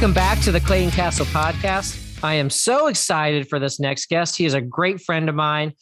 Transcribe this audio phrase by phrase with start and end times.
[0.00, 2.24] Welcome back to the Clayton Castle podcast.
[2.24, 4.34] I am so excited for this next guest.
[4.34, 5.74] He is a great friend of mine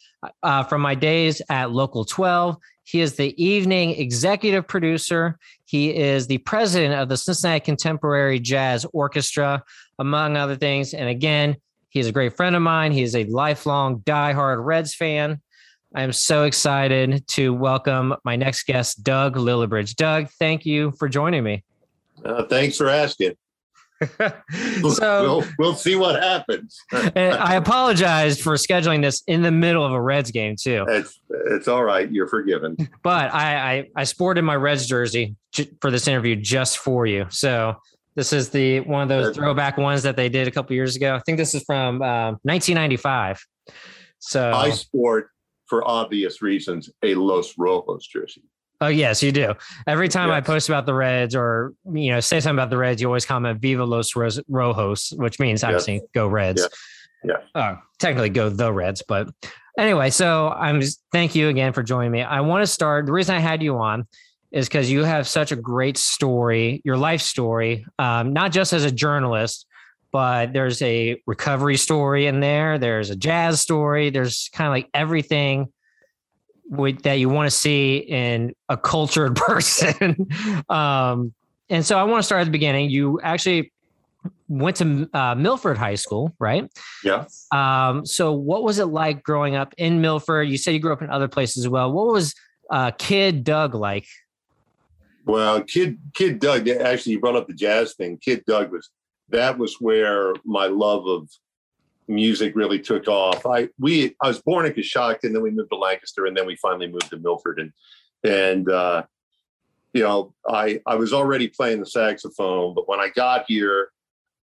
[0.43, 2.57] uh, from my days at Local 12.
[2.83, 5.39] He is the evening executive producer.
[5.63, 9.63] He is the president of the Cincinnati Contemporary Jazz Orchestra,
[9.99, 10.93] among other things.
[10.93, 11.55] And again,
[11.87, 12.91] he is a great friend of mine.
[12.91, 15.39] He is a lifelong diehard Reds fan.
[15.95, 19.95] I am so excited to welcome my next guest, Doug Lillibridge.
[19.95, 21.63] Doug, thank you for joining me.
[22.25, 23.37] Uh, thanks for asking.
[24.93, 26.79] so we'll, we'll see what happens.
[26.91, 30.85] and I apologize for scheduling this in the middle of a Reds game too.
[30.87, 32.09] It's it's all right.
[32.11, 32.77] You're forgiven.
[33.03, 35.35] But I I, I sported my Reds jersey
[35.81, 37.25] for this interview just for you.
[37.29, 37.75] So
[38.15, 41.15] this is the one of those throwback ones that they did a couple years ago.
[41.15, 43.45] I think this is from um, 1995.
[44.19, 45.29] So I sport
[45.67, 48.43] for obvious reasons a Los Rojos jersey.
[48.81, 49.53] Oh yes, you do.
[49.87, 53.01] Every time I post about the Reds or you know say something about the Reds,
[53.01, 56.67] you always comment "Viva los Rojos," which means obviously "Go Reds."
[57.23, 57.35] Yeah.
[57.53, 59.29] Uh, technically, go the Reds, but
[59.77, 60.09] anyway.
[60.09, 62.21] So I'm just, thank you again for joining me.
[62.21, 63.05] I want to start.
[63.05, 64.07] The reason I had you on
[64.51, 68.83] is because you have such a great story, your life story, um, not just as
[68.83, 69.65] a journalist,
[70.11, 72.79] but there's a recovery story in there.
[72.79, 74.09] There's a jazz story.
[74.09, 75.71] There's kind of like everything
[76.69, 80.27] with, that you want to see in a cultured person.
[80.69, 81.33] um,
[81.69, 82.89] and so I want to start at the beginning.
[82.89, 83.71] You actually
[84.47, 86.69] went to uh, Milford High School, right?
[87.03, 87.25] Yeah.
[87.51, 90.49] Um, so what was it like growing up in Milford?
[90.49, 91.91] You said you grew up in other places as well.
[91.91, 92.33] What was
[92.69, 94.07] uh, kid Doug like?
[95.25, 96.67] Well, kid kid Doug.
[96.67, 98.17] Actually, you brought up the jazz thing.
[98.17, 98.89] Kid Doug was
[99.29, 101.29] that was where my love of
[102.09, 103.45] music really took off.
[103.45, 106.55] I we I was born in Coshocton, then we moved to Lancaster, and then we
[106.57, 107.59] finally moved to Milford.
[107.59, 107.71] And
[108.23, 109.03] and uh,
[109.93, 113.89] you know, I I was already playing the saxophone, but when I got here,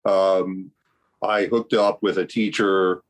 [0.05, 0.71] um,
[1.23, 3.03] I hooked up with a teacher,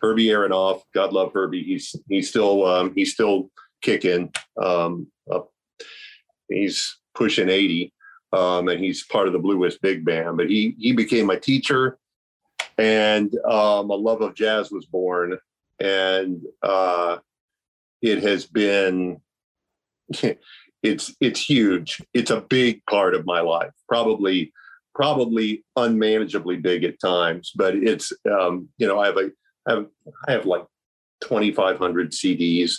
[0.00, 0.82] Herbie Aronoff.
[0.94, 1.64] God love Herbie.
[1.64, 4.32] He's he's still um, he's still kicking.
[4.62, 5.08] Um,
[6.50, 7.94] he's pushing eighty,
[8.32, 10.36] um, and he's part of the Blue Wisp Big Band.
[10.36, 11.98] But he he became my teacher
[12.78, 15.38] and um, a love of jazz was born.
[15.78, 17.18] And uh,
[18.02, 19.20] it has been
[20.82, 22.02] it's it's huge.
[22.14, 23.72] It's a big part of my life.
[23.88, 24.52] Probably
[24.96, 29.30] probably unmanageably big at times but it's um, you know i have a
[29.66, 29.86] I have,
[30.26, 30.64] I have like
[31.20, 32.76] 2500 cds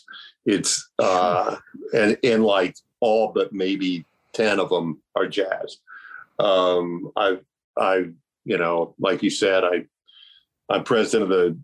[0.47, 1.57] it's uh
[1.93, 4.03] and and like all but maybe
[4.33, 5.77] 10 of them are jazz.
[6.39, 7.43] Um i've
[7.77, 8.13] i've
[8.47, 9.85] you know, like you said, I
[10.69, 11.59] I'm president of the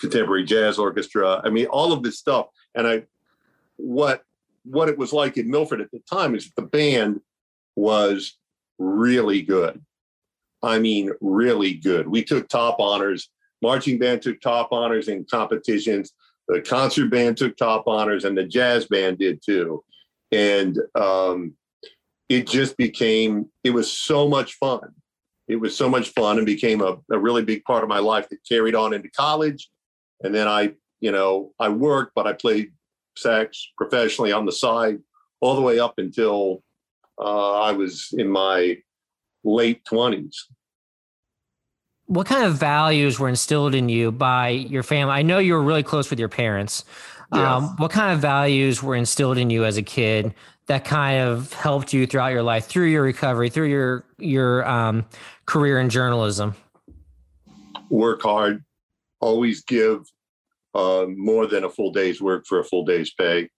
[0.00, 1.40] Contemporary Jazz Orchestra.
[1.42, 3.04] I mean, all of this stuff, and I
[3.76, 4.22] what
[4.64, 7.20] what it was like in Milford at the time is that the band
[7.76, 8.36] was
[8.78, 9.80] really good.
[10.62, 12.08] I mean, really good.
[12.08, 13.30] We took top honors.
[13.62, 16.12] Marching band took top honors in competitions.
[16.48, 19.84] The concert band took top honors, and the jazz band did too.
[20.32, 21.52] And um,
[22.28, 23.46] it just became.
[23.62, 24.92] It was so much fun
[25.48, 28.28] it was so much fun and became a, a really big part of my life
[28.28, 29.70] that carried on into college.
[30.22, 32.72] And then I, you know, I worked, but I played
[33.16, 34.98] sax professionally on the side
[35.40, 36.62] all the way up until
[37.18, 38.78] uh, I was in my
[39.44, 40.34] late 20s.
[42.06, 45.12] What kind of values were instilled in you by your family?
[45.14, 46.84] I know you were really close with your parents.
[47.34, 47.56] Yeah.
[47.56, 50.32] Um, what kind of values were instilled in you as a kid
[50.66, 55.04] that kind of helped you throughout your life, through your recovery, through your your um,
[55.46, 56.54] career in journalism?
[57.88, 58.64] Work hard,
[59.20, 60.02] always give
[60.74, 63.48] uh, more than a full day's work for a full day's pay.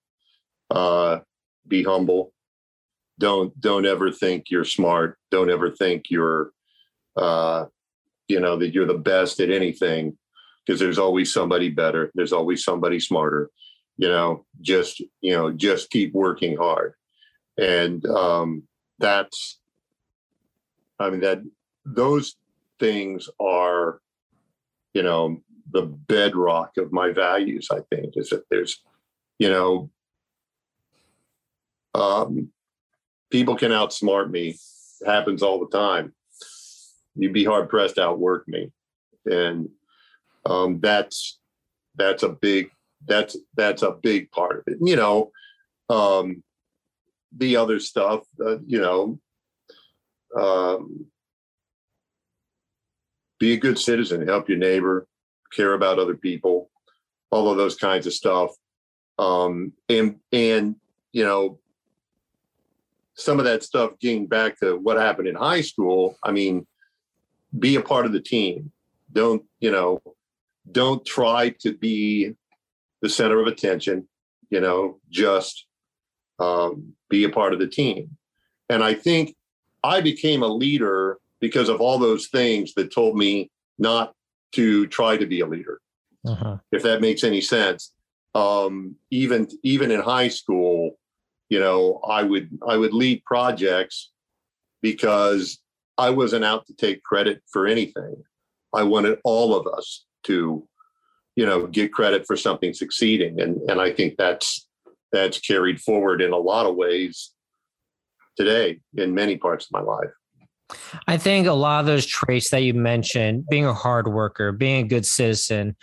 [0.70, 1.20] Uh,
[1.66, 2.32] be humble.
[3.18, 5.18] Don't don't ever think you're smart.
[5.30, 6.52] Don't ever think you're,
[7.16, 7.64] uh,
[8.28, 10.16] you know, that you're the best at anything,
[10.64, 12.12] because there's always somebody better.
[12.14, 13.50] There's always somebody smarter.
[13.96, 16.94] You know, just you know, just keep working hard,
[17.58, 18.62] and um,
[18.98, 19.58] that's.
[21.00, 21.42] I mean that
[21.94, 22.36] those
[22.78, 24.00] things are,
[24.94, 25.40] you know,
[25.70, 27.68] the bedrock of my values.
[27.70, 28.82] I think is that there's,
[29.38, 29.90] you know,
[31.94, 32.50] um,
[33.30, 34.56] people can outsmart me.
[35.00, 36.14] It happens all the time.
[37.14, 38.70] You'd be hard pressed to outwork me,
[39.26, 39.68] and
[40.46, 41.38] um, that's
[41.96, 42.70] that's a big
[43.06, 44.78] that's that's a big part of it.
[44.80, 45.32] You know,
[45.90, 46.42] um,
[47.36, 49.18] the other stuff, uh, you know,
[50.40, 51.06] um,
[53.38, 55.06] be a good citizen, help your neighbor,
[55.52, 56.70] care about other people,
[57.30, 58.50] all of those kinds of stuff.
[59.18, 60.76] Um, and and
[61.12, 61.58] you know,
[63.14, 66.16] some of that stuff getting back to what happened in high school.
[66.22, 66.66] I mean,
[67.58, 68.70] be a part of the team.
[69.12, 70.00] Don't, you know,
[70.70, 72.34] don't try to be
[73.00, 74.06] the center of attention,
[74.50, 75.66] you know, just
[76.38, 78.16] um, be a part of the team.
[78.68, 79.34] And I think
[79.82, 84.12] I became a leader because of all those things that told me not
[84.52, 85.80] to try to be a leader,
[86.26, 86.58] uh-huh.
[86.72, 87.92] if that makes any sense.
[88.34, 90.98] Um, even even in high school,
[91.48, 94.10] you know, I would I would lead projects
[94.82, 95.58] because
[95.96, 98.22] I wasn't out to take credit for anything.
[98.74, 100.66] I wanted all of us to,
[101.36, 104.66] you know, get credit for something succeeding, and and I think that's
[105.10, 107.32] that's carried forward in a lot of ways
[108.36, 110.10] today in many parts of my life.
[111.06, 114.84] I think a lot of those traits that you mentioned, being a hard worker, being
[114.84, 115.76] a good citizen,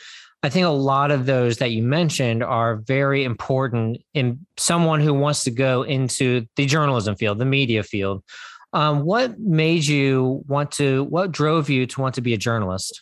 [0.43, 5.11] I think a lot of those that you mentioned are very important in someone who
[5.11, 8.23] wants to go into the journalism field, the media field.
[8.71, 13.01] Um, what made you want to, what drove you to want to be a journalist?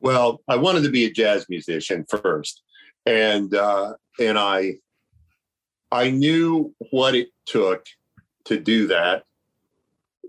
[0.00, 2.62] Well, I wanted to be a jazz musician first.
[3.06, 4.74] And, uh, and I,
[5.90, 7.86] I knew what it took
[8.44, 9.24] to do that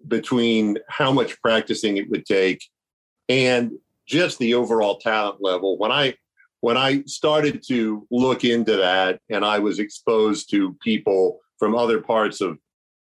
[0.07, 2.63] between how much practicing it would take
[3.27, 3.71] and
[4.07, 5.77] just the overall talent level.
[5.77, 6.15] When I
[6.61, 12.01] when I started to look into that and I was exposed to people from other
[12.01, 12.57] parts of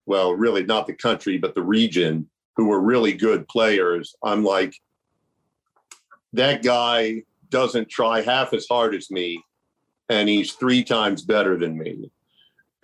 [0.07, 4.75] well, really not the country, but the region who were really good players, I'm like,
[6.33, 9.43] that guy doesn't try half as hard as me,
[10.09, 12.11] and he's three times better than me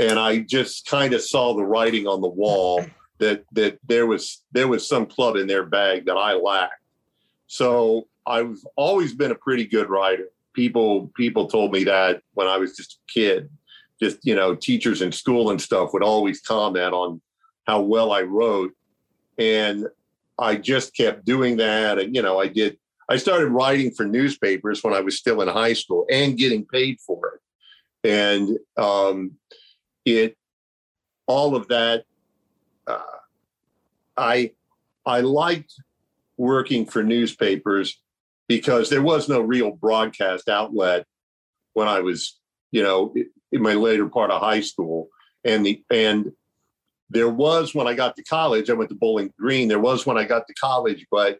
[0.01, 2.83] and I just kind of saw the writing on the wall
[3.21, 6.81] that that there was there was some club in their bag that I lacked.
[7.47, 10.25] So I've always been a pretty good writer.
[10.53, 13.49] People people told me that when I was just a kid.
[14.01, 17.21] Just you know, teachers in school and stuff would always comment on
[17.67, 18.73] how well I wrote,
[19.37, 19.87] and
[20.39, 21.99] I just kept doing that.
[21.99, 22.77] And you know, I did.
[23.07, 26.99] I started writing for newspapers when I was still in high school and getting paid
[26.99, 28.09] for it.
[28.09, 29.33] And um,
[30.05, 30.35] it
[31.27, 32.05] all of that
[32.87, 32.99] uh,
[34.17, 34.51] i
[35.05, 35.73] i liked
[36.37, 37.99] working for newspapers
[38.47, 41.05] because there was no real broadcast outlet
[41.73, 42.39] when i was
[42.71, 43.13] you know
[43.51, 45.09] in my later part of high school.
[45.43, 46.31] And the and
[47.09, 50.19] there was when i got to college i went to bowling green there was when
[50.19, 51.39] i got to college but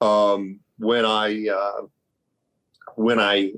[0.00, 1.82] um, when i uh,
[2.94, 3.52] when i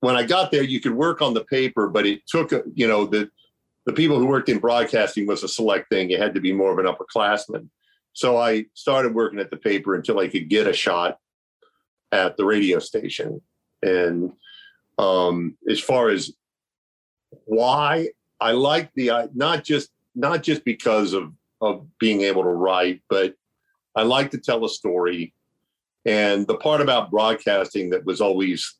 [0.00, 2.86] when i got there you could work on the paper but it took a, you
[2.86, 3.30] know the
[3.86, 6.10] the people who worked in broadcasting was a select thing.
[6.10, 7.68] You had to be more of an upperclassman.
[8.12, 11.18] So I started working at the paper until I could get a shot
[12.12, 13.40] at the radio station.
[13.82, 14.32] And
[14.98, 16.32] um, as far as
[17.44, 18.08] why
[18.40, 23.34] I like the not just not just because of of being able to write, but
[23.94, 25.32] I like to tell a story.
[26.04, 28.76] And the part about broadcasting that was always,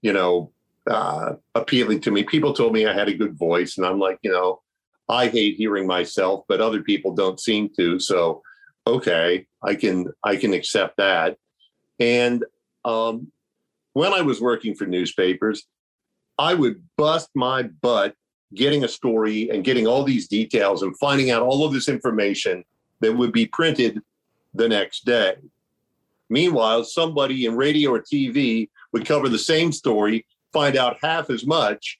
[0.00, 0.52] you know,
[0.90, 2.22] uh, appealing to me.
[2.22, 4.62] People told me I had a good voice, and I'm like, you know,
[5.08, 7.98] I hate hearing myself, but other people don't seem to.
[7.98, 8.42] So,
[8.86, 11.36] okay, I can I can accept that.
[11.98, 12.44] And
[12.84, 13.32] um,
[13.92, 15.64] when I was working for newspapers,
[16.38, 18.14] I would bust my butt
[18.54, 22.64] getting a story and getting all these details and finding out all of this information
[23.00, 24.00] that would be printed
[24.54, 25.36] the next day.
[26.28, 31.44] Meanwhile, somebody in radio or TV would cover the same story find out half as
[31.46, 31.98] much,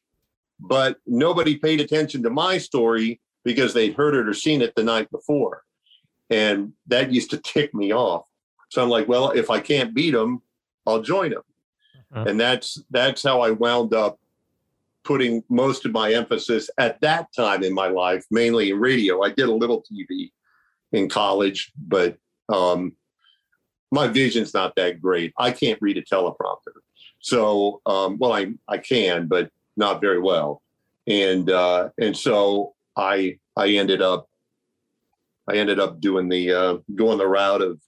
[0.58, 4.82] but nobody paid attention to my story because they'd heard it or seen it the
[4.82, 5.62] night before.
[6.30, 8.24] And that used to tick me off.
[8.70, 10.40] So I'm like, well, if I can't beat them,
[10.86, 11.42] I'll join them.
[12.14, 12.24] Uh-huh.
[12.28, 14.18] And that's that's how I wound up
[15.04, 19.22] putting most of my emphasis at that time in my life, mainly in radio.
[19.22, 20.32] I did a little TV
[20.92, 22.16] in college, but
[22.48, 22.96] um,
[23.92, 25.34] my vision's not that great.
[25.38, 26.80] I can't read a teleprompter.
[27.26, 30.62] So, um, well, I I can, but not very well,
[31.08, 34.28] and uh, and so I I ended up
[35.50, 37.80] I ended up doing the uh, going the route of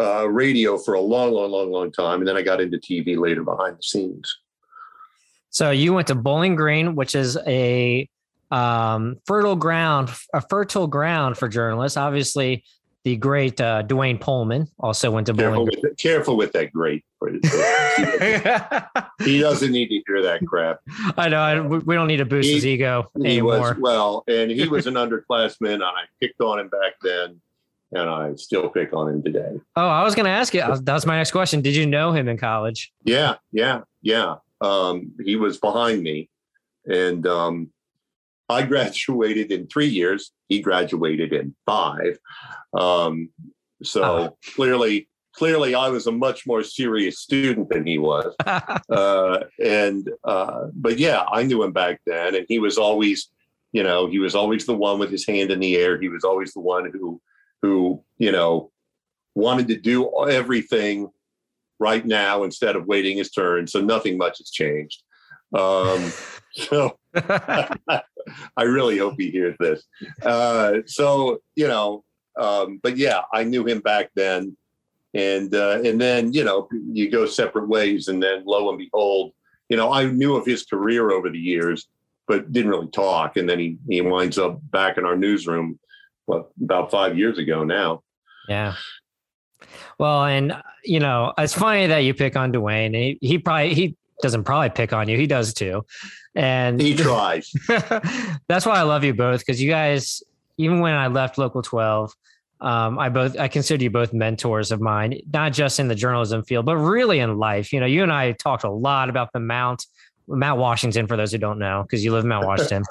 [0.00, 3.16] uh, radio for a long, long, long, long time, and then I got into TV
[3.16, 4.36] later behind the scenes.
[5.50, 8.08] So you went to Bowling Green, which is a
[8.50, 11.96] um, fertile ground, a fertile ground for journalists.
[11.96, 12.64] Obviously,
[13.06, 15.80] the great uh, Duane Pohlman also went to careful Bowling.
[15.80, 17.04] With, careful with that great.
[19.24, 20.80] he doesn't need to hear that crap.
[21.16, 21.38] I know.
[21.38, 23.60] I, we don't need to boost he, his ego he anymore.
[23.60, 27.40] Was, well, and he was an underclassman, and I picked on him back then,
[27.92, 29.60] and I still pick on him today.
[29.76, 30.64] Oh, I was going to ask you.
[30.82, 31.60] That's my next question.
[31.60, 32.92] Did you know him in college?
[33.04, 34.38] Yeah, yeah, yeah.
[34.60, 36.28] Um, he was behind me,
[36.86, 37.70] and um,
[38.48, 40.32] I graduated in three years.
[40.48, 42.18] He graduated in five.
[42.72, 43.30] Um,
[43.82, 48.34] So uh clearly, clearly, I was a much more serious student than he was.
[48.46, 53.28] uh, and uh, but yeah, I knew him back then, and he was always,
[53.72, 56.00] you know, he was always the one with his hand in the air.
[56.00, 57.20] He was always the one who,
[57.62, 58.70] who, you know,
[59.34, 61.10] wanted to do everything
[61.78, 63.66] right now instead of waiting his turn.
[63.66, 65.02] So nothing much has changed.
[65.54, 66.10] Um,
[66.52, 66.98] so
[68.56, 69.84] I really hope he hears this.
[70.22, 72.04] Uh, so you know,
[72.38, 74.56] um, but yeah, I knew him back then,
[75.14, 79.32] and uh, and then you know you go separate ways, and then lo and behold,
[79.68, 81.88] you know I knew of his career over the years,
[82.28, 85.78] but didn't really talk, and then he he winds up back in our newsroom,
[86.26, 88.02] what about five years ago now.
[88.48, 88.74] Yeah.
[89.98, 90.54] Well, and
[90.84, 92.94] you know, it's funny that you pick on Duane.
[92.94, 95.16] He, he probably he doesn't probably pick on you.
[95.16, 95.84] He does too.
[96.34, 97.52] And he tries.
[98.48, 100.22] that's why I love you both because you guys,
[100.58, 102.12] even when I left Local 12,
[102.60, 106.42] um, I both I consider you both mentors of mine, not just in the journalism
[106.42, 107.72] field, but really in life.
[107.72, 109.84] You know, you and I talked a lot about the Mount,
[110.26, 112.82] Mount Washington, for those who don't know, because you live in Mount Washington.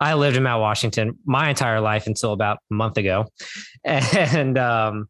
[0.00, 3.26] I lived in Mount Washington my entire life until about a month ago.
[3.84, 5.08] And um,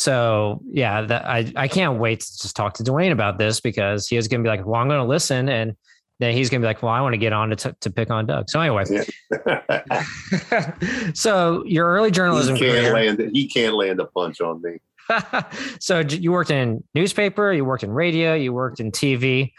[0.00, 4.08] so yeah, that I, I can't wait to just talk to Duane about this because
[4.08, 5.50] he is going to be like, well, I'm going to listen.
[5.50, 5.76] And
[6.20, 7.90] then he's going to be like, well, I want to get on to, t- to
[7.90, 8.48] pick on Doug.
[8.48, 10.72] So anyway, yeah.
[11.14, 14.78] so your early journalism he can't career, land, he can't land a punch on me.
[15.80, 19.52] so you worked in newspaper, you worked in radio, you worked in TV.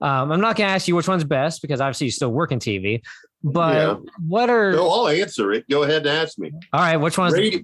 [0.00, 2.52] Um, I'm not going to ask you which one's best because obviously you still work
[2.52, 3.02] in TV.
[3.42, 3.96] But yeah.
[4.28, 4.70] what are?
[4.70, 5.68] No, I'll answer it.
[5.68, 6.52] Go ahead and ask me.
[6.72, 7.34] All right, which one's?
[7.34, 7.60] Radio,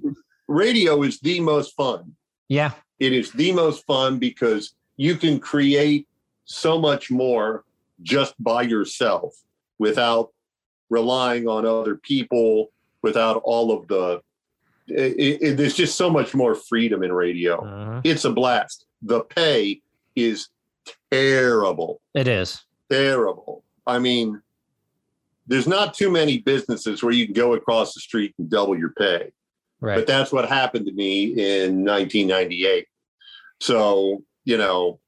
[0.49, 2.17] radio is the most fun.
[2.49, 2.73] Yeah.
[2.99, 6.07] It is the most fun because you can create
[6.45, 7.65] so much more
[8.03, 9.35] just by yourself
[9.79, 10.31] without
[10.91, 12.71] relying on other people,
[13.03, 14.21] without all of the.
[14.87, 17.65] It, it, there's just so much more freedom in radio.
[17.65, 18.01] Uh-huh.
[18.05, 18.85] It's a blast.
[19.03, 19.81] The pay
[20.15, 20.49] is
[21.11, 22.01] terrible.
[22.15, 23.65] It is terrible.
[23.87, 24.43] I mean,
[25.47, 28.91] there's not too many businesses where you can go across the street and double your
[28.91, 29.33] pay.
[29.85, 29.97] Right.
[29.97, 32.87] But that's what happened to me in 1998.
[33.61, 34.99] So, you know,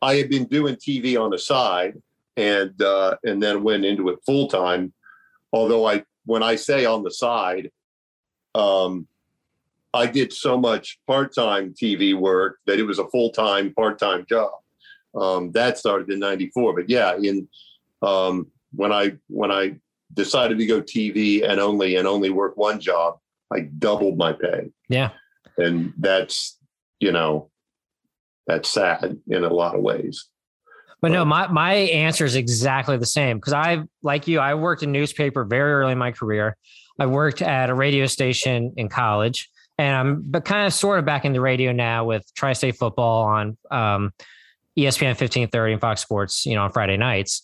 [0.00, 2.00] I had been doing TV on the side
[2.38, 4.94] and uh, and then went into it full time.
[5.52, 7.70] Although I when I say on the side,
[8.54, 9.06] um,
[9.92, 13.98] I did so much part time TV work that it was a full time part
[13.98, 14.52] time job.
[15.14, 16.74] Um, that started in '94.
[16.74, 17.46] But yeah, in
[18.00, 19.76] um, when I when I
[20.14, 23.18] decided to go TV and only and only work one job,
[23.52, 24.70] I doubled my pay.
[24.88, 25.10] Yeah.
[25.56, 26.58] And that's,
[27.00, 27.50] you know,
[28.46, 30.28] that's sad in a lot of ways.
[31.00, 34.82] But no, my my answer is exactly the same because I like you, I worked
[34.82, 36.56] in newspaper very early in my career.
[36.98, 41.04] I worked at a radio station in college, and I'm but kind of sort of
[41.04, 44.12] back in the radio now with Tri-State football on um,
[44.76, 47.42] ESPN 1530 and Fox Sports, you know, on Friday nights.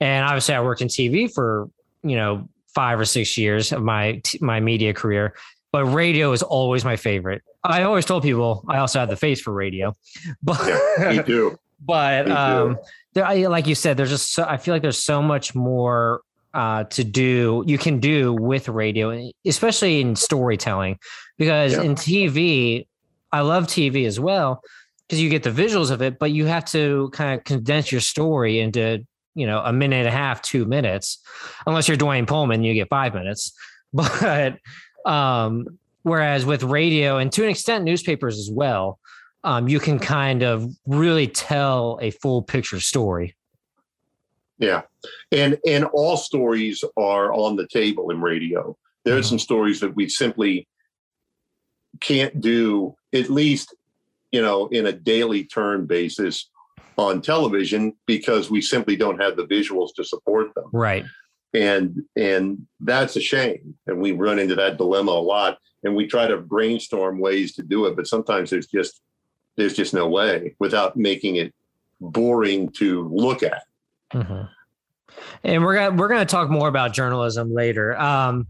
[0.00, 1.68] And obviously, I worked in TV for
[2.02, 5.34] you know five or six years of my my media career,
[5.72, 7.42] but radio is always my favorite.
[7.64, 9.94] I always told people I also have the face for radio,
[10.42, 11.58] but yeah, me too.
[11.80, 12.78] But me um,
[13.14, 16.20] there, I, like you said, there's just so, I feel like there's so much more
[16.52, 20.98] uh, to do you can do with radio, especially in storytelling,
[21.38, 21.82] because yeah.
[21.82, 22.86] in TV,
[23.32, 24.62] I love TV as well
[25.08, 28.00] because you get the visuals of it, but you have to kind of condense your
[28.00, 29.06] story into
[29.36, 31.18] you know, a minute and a half, two minutes,
[31.66, 33.52] unless you're Duane Pohlman, you get five minutes.
[33.92, 34.58] But
[35.06, 38.98] um, whereas with radio and to an extent newspapers as well,
[39.44, 43.36] um, you can kind of really tell a full picture story.
[44.58, 44.82] Yeah,
[45.32, 48.76] and and all stories are on the table in radio.
[49.04, 49.28] There are mm-hmm.
[49.28, 50.68] some stories that we simply
[52.00, 53.74] can't do, at least
[54.32, 56.50] you know, in a daily turn basis
[56.96, 60.64] on television because we simply don't have the visuals to support them.
[60.72, 61.04] Right.
[61.54, 63.74] And and that's a shame.
[63.86, 65.58] And we run into that dilemma a lot.
[65.84, 69.00] And we try to brainstorm ways to do it, but sometimes there's just
[69.56, 71.54] there's just no way without making it
[72.00, 73.62] boring to look at.
[74.12, 74.42] Mm-hmm.
[75.44, 77.96] And we're gonna we're gonna talk more about journalism later.
[77.96, 78.48] Um,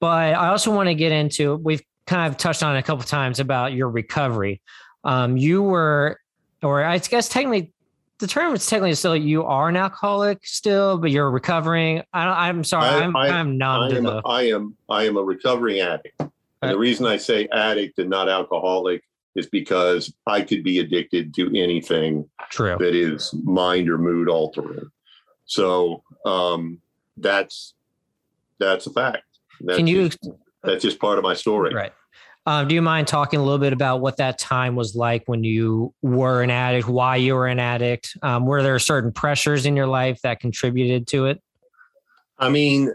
[0.00, 3.04] but I also want to get into we've kind of touched on it a couple
[3.04, 4.60] times about your recovery.
[5.04, 6.18] Um, you were,
[6.62, 7.72] or I guess technically
[8.18, 12.02] the term is technically still you are an alcoholic still, but you're recovering.
[12.12, 14.22] I am sorry, I, am I, I'm numb I am, the...
[14.24, 16.20] I am I am a recovering addict.
[16.20, 19.02] And the reason I say addict and not alcoholic
[19.34, 22.76] is because I could be addicted to anything True.
[22.78, 24.90] that is mind or mood altering.
[25.46, 26.80] So um,
[27.16, 27.74] that's
[28.58, 29.24] that's a fact.
[29.60, 30.08] That's Can you?
[30.08, 30.28] Just,
[30.62, 31.74] that's just part of my story.
[31.74, 31.92] Right.
[32.46, 35.44] Um, do you mind talking a little bit about what that time was like when
[35.44, 38.16] you were an addict, why you were an addict?
[38.22, 41.42] Um, were there certain pressures in your life that contributed to it?
[42.38, 42.94] I mean,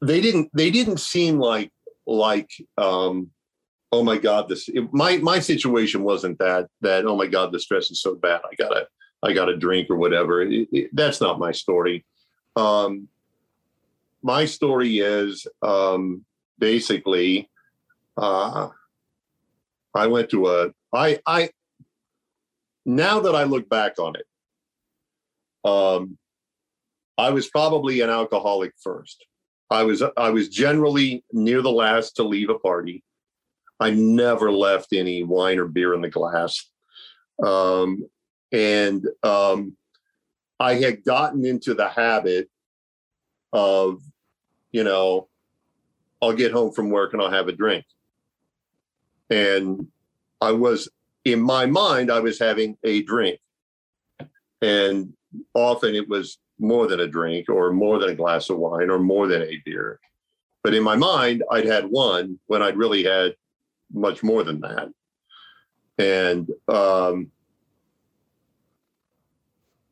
[0.00, 0.50] they didn't.
[0.54, 1.72] They didn't seem like
[2.06, 2.50] like.
[2.76, 3.30] Um,
[3.90, 4.68] oh my God, this.
[4.68, 7.04] It, my my situation wasn't that that.
[7.04, 8.40] Oh my God, the stress is so bad.
[8.44, 8.86] I gotta
[9.24, 10.42] I gotta drink or whatever.
[10.42, 12.04] It, it, that's not my story.
[12.54, 13.08] Um,
[14.22, 16.24] my story is um,
[16.58, 17.48] basically,
[18.16, 18.68] uh,
[19.94, 21.50] I went to a, I, I,
[22.84, 24.26] now that I look back on it,
[25.68, 26.18] um,
[27.16, 29.26] I was probably an alcoholic first.
[29.70, 33.02] I was, I was generally near the last to leave a party.
[33.80, 36.70] I never left any wine or beer in the glass.
[37.44, 38.08] Um,
[38.50, 39.76] and um,
[40.58, 42.48] I had gotten into the habit
[43.52, 44.00] of,
[44.72, 45.27] you know,
[46.20, 47.84] I'll get home from work and I'll have a drink.
[49.30, 49.88] And
[50.40, 50.88] I was,
[51.24, 53.40] in my mind, I was having a drink.
[54.60, 55.12] And
[55.54, 58.98] often it was more than a drink or more than a glass of wine or
[58.98, 60.00] more than a beer.
[60.64, 63.36] But in my mind, I'd had one when I'd really had
[63.92, 64.88] much more than that.
[65.98, 67.30] And, um,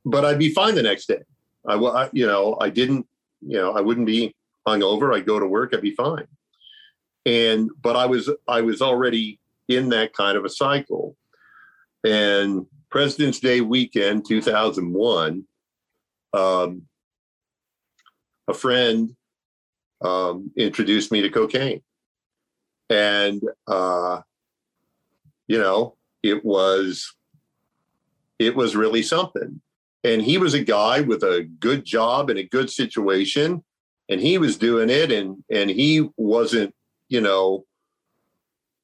[0.05, 1.23] but I'd be fine the next day.
[1.67, 3.07] I, I you know, I didn't,
[3.47, 4.35] you know, I wouldn't be
[4.67, 5.15] hungover.
[5.15, 5.75] I'd go to work.
[5.75, 6.27] I'd be fine.
[7.25, 11.17] And but I was I was already in that kind of a cycle.
[12.05, 15.45] And President's Day weekend, 2001,
[16.33, 16.83] um,
[18.47, 19.17] a friend
[20.03, 21.83] um, introduced me to cocaine,
[22.89, 24.21] and uh,
[25.49, 27.15] you know it was
[28.39, 29.61] it was really something.
[30.05, 33.65] And he was a guy with a good job and a good situation
[34.09, 36.75] and he was doing it and and he wasn't
[37.09, 37.65] you know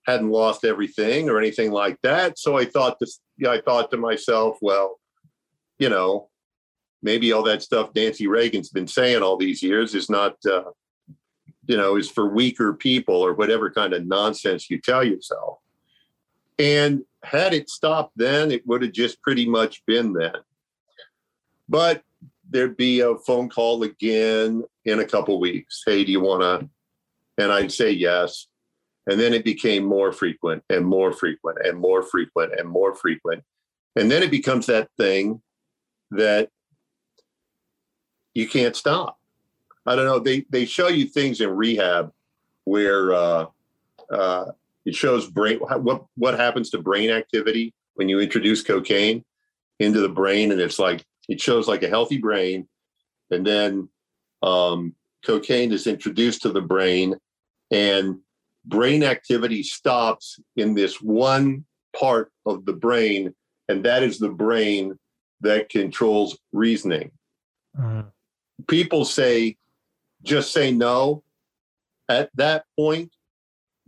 [0.07, 2.39] hadn't lost everything or anything like that.
[2.39, 5.01] So i thought this i thought to myself well
[5.79, 6.29] you know
[7.03, 10.63] maybe all that stuff nancy reagan's been saying all these years is not uh,
[11.67, 15.59] you know is for weaker people or whatever kind of nonsense you tell yourself.
[16.59, 20.35] And had it stopped then it would have just pretty much been then.
[21.69, 22.03] But
[22.51, 25.83] there'd be a phone call again in a couple weeks.
[25.87, 26.69] Hey, do you want to?
[27.43, 28.47] And I'd say yes.
[29.07, 33.43] And then it became more frequent and more frequent and more frequent and more frequent.
[33.97, 35.43] And then it becomes that thing
[36.13, 36.51] that
[38.35, 39.19] you can't stop.
[39.87, 40.21] I don't know.
[40.21, 42.13] They they show you things in rehab
[42.65, 43.47] where uh,
[44.11, 44.53] uh,
[44.85, 49.25] it shows brain what what happens to brain activity when you introduce cocaine
[49.81, 52.69] into the brain, and it's like it shows like a healthy brain,
[53.31, 53.89] and then
[54.43, 57.17] um, cocaine is introduced to the brain,
[57.71, 58.19] and
[58.65, 61.65] brain activity stops in this one
[61.97, 63.35] part of the brain,
[63.69, 64.99] and that is the brain
[65.41, 67.11] that controls reasoning.
[67.79, 68.07] Mm.
[68.69, 69.57] People say,
[70.23, 71.23] just say no.
[72.09, 73.13] At that point,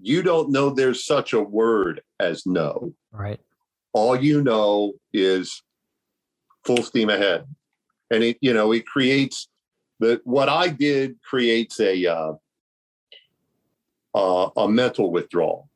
[0.00, 2.92] you don't know there's such a word as no.
[3.12, 3.40] Right.
[3.92, 5.62] All you know is
[6.64, 7.46] full steam ahead.
[8.10, 9.48] And it, you know, it creates
[10.00, 12.32] the what I did creates a uh,
[14.14, 15.68] uh, a mental withdrawal.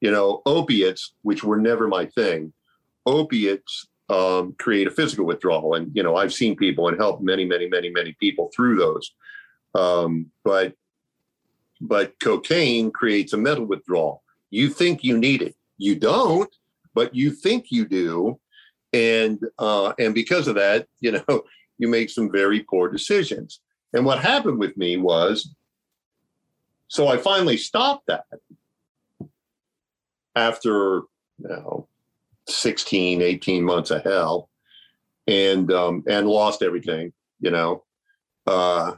[0.00, 2.52] You know, opiates, which were never my thing,
[3.06, 7.44] opiates um, create a physical withdrawal, and you know, I've seen people and helped many,
[7.44, 9.12] many, many, many people through those.
[9.74, 10.74] Um, but
[11.80, 14.22] but cocaine creates a mental withdrawal.
[14.50, 16.54] You think you need it, you don't,
[16.94, 18.38] but you think you do,
[18.92, 21.44] and uh, and because of that, you know,
[21.82, 23.60] you make some very poor decisions.
[23.92, 25.54] And what happened with me was,
[26.86, 28.24] so I finally stopped that
[30.36, 31.02] after
[31.38, 31.86] you know
[32.48, 34.48] 16 18 months of hell
[35.26, 37.84] and um and lost everything you know
[38.46, 38.92] uh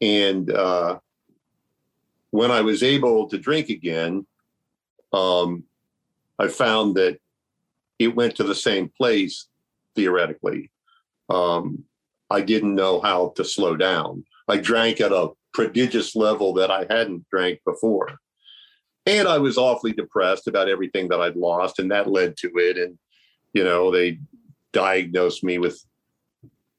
[0.00, 0.98] and uh
[2.30, 4.26] when i was able to drink again
[5.12, 5.62] um
[6.40, 7.20] i found that
[7.98, 9.46] it went to the same place
[9.94, 10.70] theoretically.
[11.28, 11.84] Um,
[12.30, 14.24] I didn't know how to slow down.
[14.48, 18.18] I drank at a prodigious level that I hadn't drank before.
[19.06, 22.78] And I was awfully depressed about everything that I'd lost, and that led to it.
[22.78, 22.98] And,
[23.52, 24.18] you know, they
[24.72, 25.82] diagnosed me with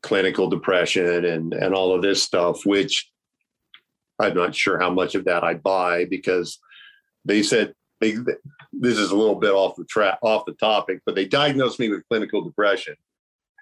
[0.02, 3.10] clinical depression and, and all of this stuff, which
[4.20, 6.60] I'm not sure how much of that I buy because
[7.26, 8.16] they said they,
[8.72, 11.90] this is a little bit off the track, off the topic, but they diagnosed me
[11.90, 12.96] with clinical depression.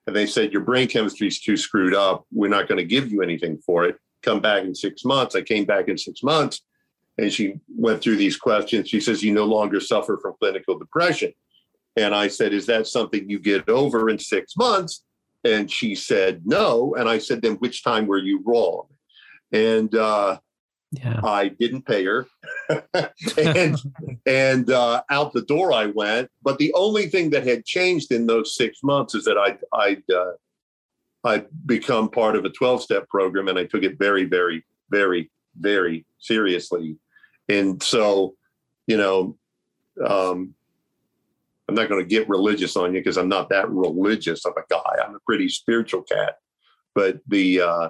[0.08, 2.26] And they said, Your brain chemistry is too screwed up.
[2.32, 3.98] We're not going to give you anything for it.
[4.22, 5.36] Come back in six months.
[5.36, 6.62] I came back in six months
[7.18, 8.90] and she went through these questions.
[8.90, 11.34] She says, You no longer suffer from clinical depression.
[11.96, 15.04] And I said, Is that something you get over in six months?
[15.44, 16.96] And she said, No.
[16.96, 18.88] And I said, Then which time were you wrong?
[19.52, 20.38] And uh,
[20.94, 21.20] yeah.
[21.24, 22.28] I didn't pay her.
[23.38, 23.78] and
[24.26, 26.30] and uh, out the door I went.
[26.44, 30.04] But the only thing that had changed in those six months is that I'd, I'd,
[30.12, 30.34] uh,
[31.24, 35.32] I'd become part of a 12 step program and I took it very, very, very,
[35.60, 36.98] very seriously.
[37.50, 38.36] And so,
[38.86, 39.38] you know,
[40.06, 40.54] um,
[41.68, 44.64] I'm not going to get religious on you because I'm not that religious of a
[44.70, 45.04] guy.
[45.04, 46.38] I'm a pretty spiritual cat.
[46.94, 47.90] But the uh,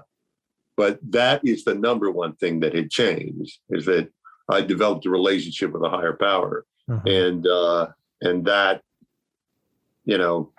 [0.76, 4.10] but that is the number one thing that had changed is that
[4.50, 7.08] I developed a relationship with a higher power, mm-hmm.
[7.08, 7.88] and uh,
[8.22, 8.82] and that
[10.06, 10.52] you know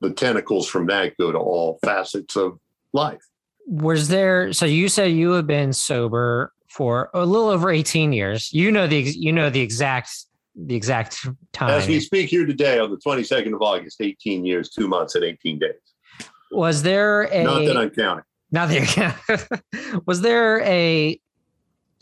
[0.00, 2.58] the tentacles from that go to all facets of
[2.92, 3.22] life.
[3.66, 4.52] Was there?
[4.52, 8.52] So you said you have been sober for a little over 18 years.
[8.52, 10.10] You know the you know the exact
[10.56, 11.70] the exact time.
[11.70, 15.24] As we speak here today on the 22nd of August, 18 years, two months, and
[15.24, 15.72] 18 days.
[16.50, 18.24] Was there a not that I'm counting.
[18.52, 19.62] Not that
[20.06, 21.18] was there a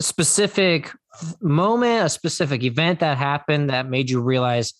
[0.01, 0.91] specific
[1.39, 4.73] moment, a specific event that happened that made you realize,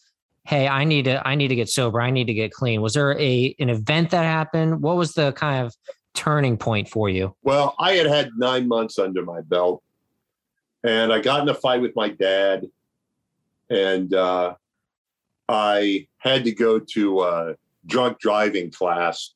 [0.45, 2.81] hey, I need to I need to get sober, I need to get clean?
[2.81, 4.81] Was there a an event that happened?
[4.81, 5.73] What was the kind of
[6.13, 7.35] turning point for you?
[7.41, 9.81] Well, I had had nine months under my belt,
[10.83, 12.67] and I got in a fight with my dad,
[13.69, 14.55] and uh,
[15.47, 17.55] I had to go to a
[17.87, 19.33] drunk driving class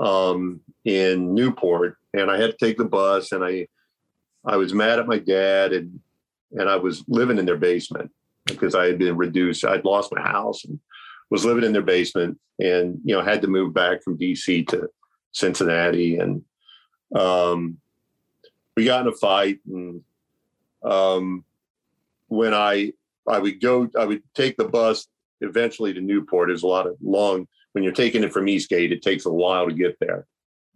[0.00, 3.68] um, in Newport, and I had to take the bus, and I
[4.44, 6.00] I was mad at my dad, and
[6.52, 8.10] and I was living in their basement
[8.46, 9.64] because I had been reduced.
[9.64, 10.78] I'd lost my house and
[11.30, 14.88] was living in their basement, and you know had to move back from DC to
[15.32, 16.42] Cincinnati, and
[17.14, 17.78] um,
[18.76, 20.02] we got in a fight, and
[20.82, 21.44] um,
[22.28, 22.92] when I
[23.28, 25.06] I would go, I would take the bus
[25.40, 26.48] eventually to Newport.
[26.48, 29.66] There's a lot of long when you're taking it from Eastgate, it takes a while
[29.66, 30.26] to get there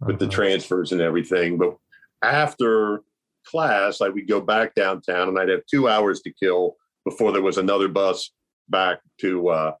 [0.01, 0.25] with uh-huh.
[0.25, 1.57] the transfers and everything.
[1.57, 1.77] But
[2.23, 3.01] after
[3.45, 7.41] class, I would go back downtown and I'd have two hours to kill before there
[7.41, 8.31] was another bus
[8.69, 9.73] back to uh,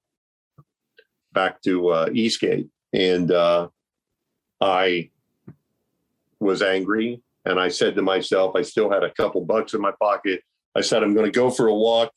[1.33, 2.67] back to uh, Eastgate.
[2.93, 3.67] And uh,
[4.61, 5.09] I
[6.39, 9.91] was angry and I said to myself, I still had a couple bucks in my
[9.99, 10.41] pocket.
[10.75, 12.11] I said, I'm going to go for a walk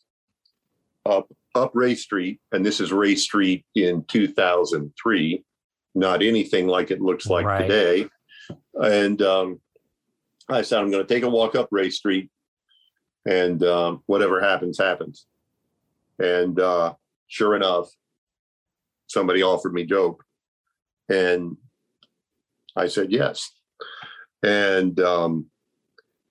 [1.07, 5.45] up up Race Street, and this is Race Street in 2003,
[5.95, 7.63] not anything like it looks like right.
[7.63, 8.09] today.
[8.75, 9.61] And um,
[10.49, 12.31] I said, I'm going to take a walk up Race Street,
[13.27, 15.27] and um, whatever happens, happens.
[16.19, 16.95] And uh,
[17.27, 17.89] sure enough,
[19.07, 20.23] somebody offered me dope,
[21.09, 21.57] and
[22.77, 23.51] I said yes,
[24.43, 25.47] and um,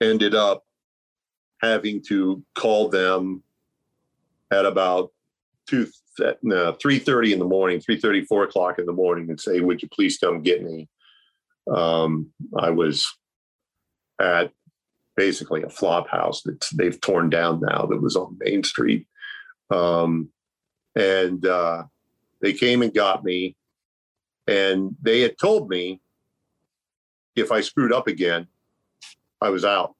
[0.00, 0.64] ended up
[1.60, 3.42] having to call them
[4.50, 5.10] at about
[5.66, 5.86] two
[6.42, 9.60] no, three thirty in the morning, three thirty, four o'clock in the morning, and say,
[9.60, 10.88] "Would you please come get me?"
[11.70, 13.06] Um, I was
[14.20, 14.52] at
[15.16, 19.06] basically a flop house that they've torn down now that was on Main Street,
[19.70, 20.30] um,
[20.96, 21.84] and uh,
[22.42, 23.56] they came and got me,
[24.46, 26.00] and they had told me
[27.36, 28.48] if I screwed up again,
[29.40, 29.94] I was out.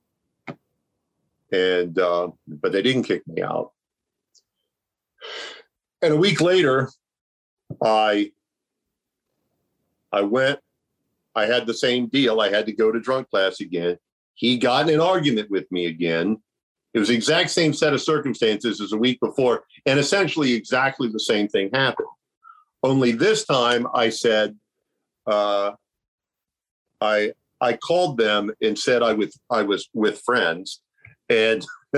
[1.53, 3.73] And uh, but they didn't kick me out
[6.03, 6.91] and a week later,
[7.83, 8.33] I
[10.13, 10.59] I went.
[11.35, 12.41] I had the same deal.
[12.41, 13.97] I had to go to drunk class again.
[14.35, 16.39] He got in an argument with me again.
[16.93, 21.09] It was the exact same set of circumstances as a week before, and essentially exactly
[21.09, 22.09] the same thing happened.
[22.83, 24.57] Only this time, I said,
[25.27, 25.73] uh,
[27.01, 30.81] I I called them and said I was I was with friends,
[31.29, 31.65] and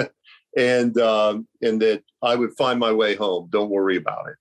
[0.57, 3.49] and um, and that I would find my way home.
[3.51, 4.37] Don't worry about it.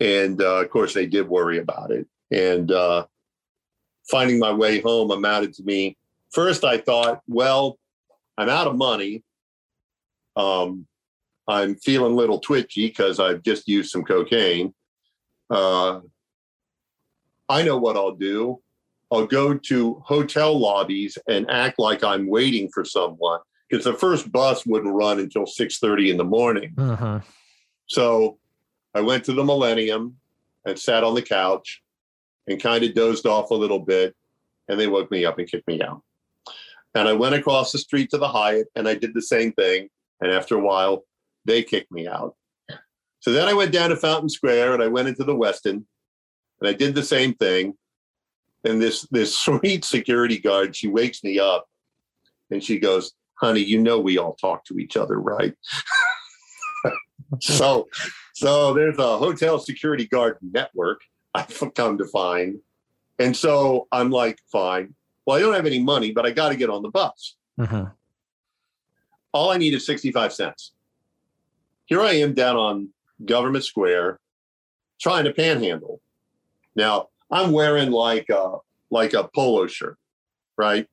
[0.00, 2.06] And uh, of course, they did worry about it.
[2.30, 3.06] And uh,
[4.10, 5.96] finding my way home amounted to me.
[6.30, 7.78] First, I thought, well,
[8.38, 9.24] I'm out of money.
[10.36, 10.86] Um,
[11.48, 14.72] I'm feeling a little twitchy because I've just used some cocaine.
[15.50, 16.00] Uh,
[17.48, 18.62] I know what I'll do.
[19.10, 24.30] I'll go to hotel lobbies and act like I'm waiting for someone because the first
[24.32, 26.74] bus wouldn't run until 6.30 in the morning.
[26.76, 27.20] Uh-huh.
[27.86, 28.38] so
[28.94, 30.16] i went to the millennium
[30.64, 31.82] and sat on the couch
[32.48, 34.14] and kind of dozed off a little bit
[34.68, 36.02] and they woke me up and kicked me out.
[36.94, 39.88] And i went across the street to the hyatt and i did the same thing
[40.20, 41.04] and after a while
[41.44, 42.34] they kicked me out.
[43.20, 45.84] So then i went down to fountain square and i went into the westin
[46.60, 47.74] and i did the same thing.
[48.64, 51.66] And this this sweet security guard she wakes me up
[52.50, 55.54] and she goes honey, you know we all talk to each other, right?
[57.40, 57.88] so,
[58.34, 61.00] so there's a hotel security guard network.
[61.34, 62.58] I've come to find,
[63.18, 64.94] and so I'm like, fine.
[65.26, 67.36] Well, I don't have any money, but I got to get on the bus.
[67.58, 67.84] Mm-hmm.
[69.32, 70.72] All I need is 65 cents.
[71.86, 72.88] Here I am down on
[73.24, 74.18] Government Square,
[75.00, 76.00] trying to panhandle.
[76.74, 78.56] Now I'm wearing like a
[78.90, 79.98] like a polo shirt,
[80.56, 80.86] right?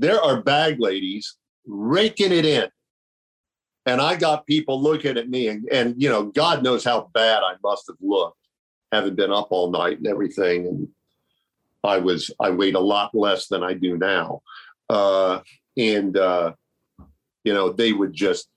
[0.00, 1.36] There are bag ladies
[1.66, 2.68] raking it in.
[3.86, 7.42] And I got people looking at me and, and you know, God knows how bad
[7.42, 8.38] I must have looked,
[8.92, 10.66] having been up all night and everything.
[10.66, 10.88] And
[11.84, 14.42] I was I weighed a lot less than I do now.
[14.88, 15.40] Uh,
[15.76, 16.52] and uh,
[17.44, 18.48] you know, they would just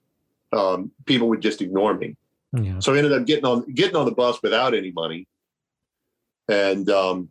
[0.52, 2.16] um, people would just ignore me.
[2.52, 2.78] Yeah.
[2.78, 5.26] So I ended up getting on getting on the bus without any money,
[6.48, 7.28] and um,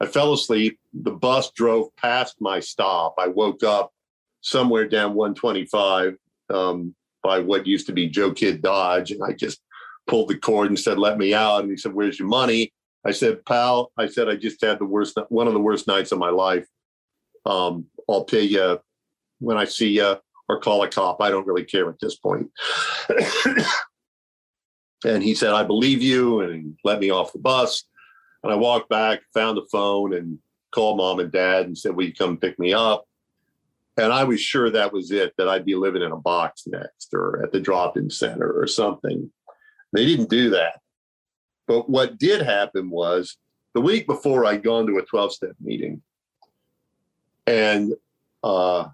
[0.00, 0.78] I fell asleep.
[0.92, 3.14] The bus drove past my stop.
[3.18, 3.92] I woke up
[4.40, 6.16] somewhere down 125
[6.50, 9.60] um, by what used to be Joe Kidd Dodge, and I just
[10.06, 12.72] pulled the cord and said, "Let me out." And he said, "Where's your money?"
[13.04, 16.12] I said, "Pal," I said, "I just had the worst, one of the worst nights
[16.12, 16.66] of my life.
[17.44, 18.80] Um, I'll pay you
[19.38, 20.16] when I see you,
[20.48, 21.20] or call a cop.
[21.20, 22.50] I don't really care at this point."
[25.04, 27.84] and he said, "I believe you," and let me off the bus.
[28.46, 30.38] And I walked back, found the phone, and
[30.70, 33.06] called mom and dad and said, Will you come pick me up?
[33.96, 37.12] And I was sure that was it, that I'd be living in a box next
[37.12, 39.30] or at the drop in center or something.
[39.92, 40.80] They didn't do that.
[41.66, 43.36] But what did happen was
[43.74, 46.02] the week before I'd gone to a 12 step meeting.
[47.48, 47.94] And
[48.44, 48.86] uh,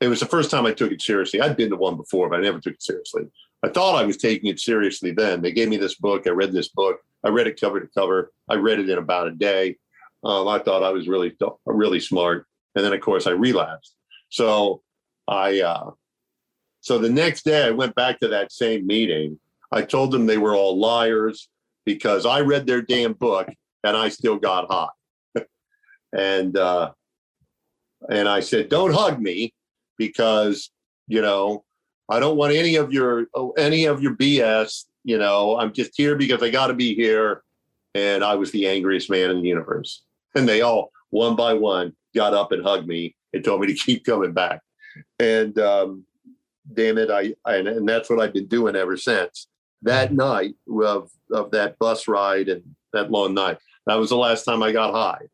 [0.00, 1.40] it was the first time I took it seriously.
[1.40, 3.24] I'd been to one before, but I never took it seriously.
[3.64, 5.40] I thought I was taking it seriously then.
[5.40, 6.26] They gave me this book.
[6.26, 7.00] I read this book.
[7.24, 8.32] I read it cover to cover.
[8.48, 9.76] I read it in about a day.
[10.24, 12.46] Um, I thought I was really, really smart.
[12.74, 13.94] And then, of course, I relapsed.
[14.28, 14.82] So
[15.28, 15.90] I, uh,
[16.80, 19.38] so the next day I went back to that same meeting.
[19.70, 21.48] I told them they were all liars
[21.84, 23.48] because I read their damn book
[23.84, 24.92] and I still got hot.
[26.12, 26.92] and, uh,
[28.10, 29.54] and I said, don't hug me
[29.96, 30.70] because,
[31.06, 31.64] you know,
[32.08, 36.16] I don't want any of your, any of your BS you know, I'm just here
[36.16, 37.42] because I got to be here.
[37.94, 40.02] And I was the angriest man in the universe.
[40.34, 43.74] And they all, one by one, got up and hugged me and told me to
[43.84, 44.60] keep coming back.
[45.18, 46.04] And um,
[46.72, 49.48] damn it, I, I and that's what I've been doing ever since.
[49.82, 52.62] That night of of that bus ride and
[52.92, 55.26] that long night, that was the last time I got high.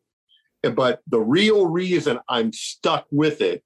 [0.73, 3.63] But the real reason I'm stuck with it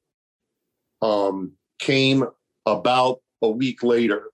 [1.02, 2.26] um, came
[2.66, 4.33] about a week later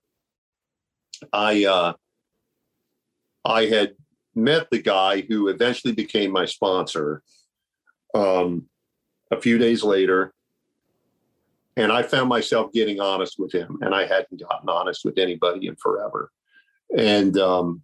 [1.32, 1.92] I uh,
[3.44, 3.94] I had
[4.34, 7.22] met the guy who eventually became my sponsor
[8.14, 8.66] um,
[9.30, 10.32] a few days later,
[11.76, 15.66] and I found myself getting honest with him, and I hadn't gotten honest with anybody
[15.66, 16.30] in forever,
[16.96, 17.82] and um,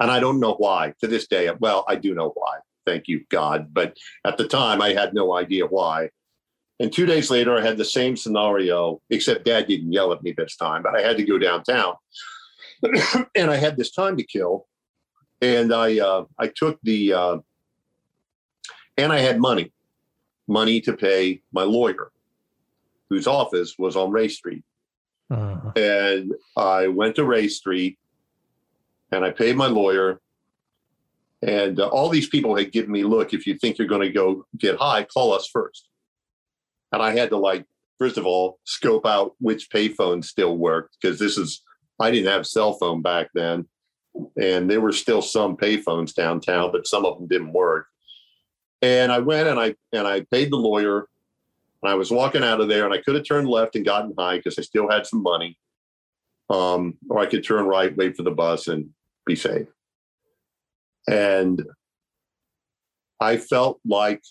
[0.00, 1.50] and I don't know why to this day.
[1.58, 2.58] Well, I do know why.
[2.86, 3.72] Thank you, God.
[3.72, 6.10] But at the time, I had no idea why.
[6.84, 10.32] And two days later, I had the same scenario, except dad didn't yell at me
[10.32, 11.94] this time, but I had to go downtown.
[13.34, 14.66] and I had this time to kill.
[15.40, 17.38] And I uh, I took the uh,
[18.98, 19.72] and I had money,
[20.46, 22.12] money to pay my lawyer,
[23.08, 24.62] whose office was on Race Street.
[25.30, 25.72] Uh-huh.
[25.76, 27.98] And I went to Race Street
[29.10, 30.20] and I paid my lawyer.
[31.40, 34.12] And uh, all these people had given me, look, if you think you're going to
[34.12, 35.88] go get high, call us first
[36.94, 37.66] and I had to like
[37.98, 41.62] first of all scope out which payphone still worked because this is
[42.00, 43.66] I didn't have cell phone back then,
[44.40, 47.86] and there were still some payphones downtown, but some of them didn't work.
[48.82, 51.08] And I went and I and I paid the lawyer,
[51.82, 54.14] and I was walking out of there, and I could have turned left and gotten
[54.18, 55.56] high because I still had some money,
[56.50, 58.90] um, or I could turn right, wait for the bus, and
[59.26, 59.68] be safe.
[61.08, 61.64] And
[63.20, 64.22] I felt like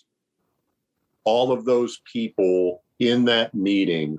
[1.24, 4.18] all of those people in that meeting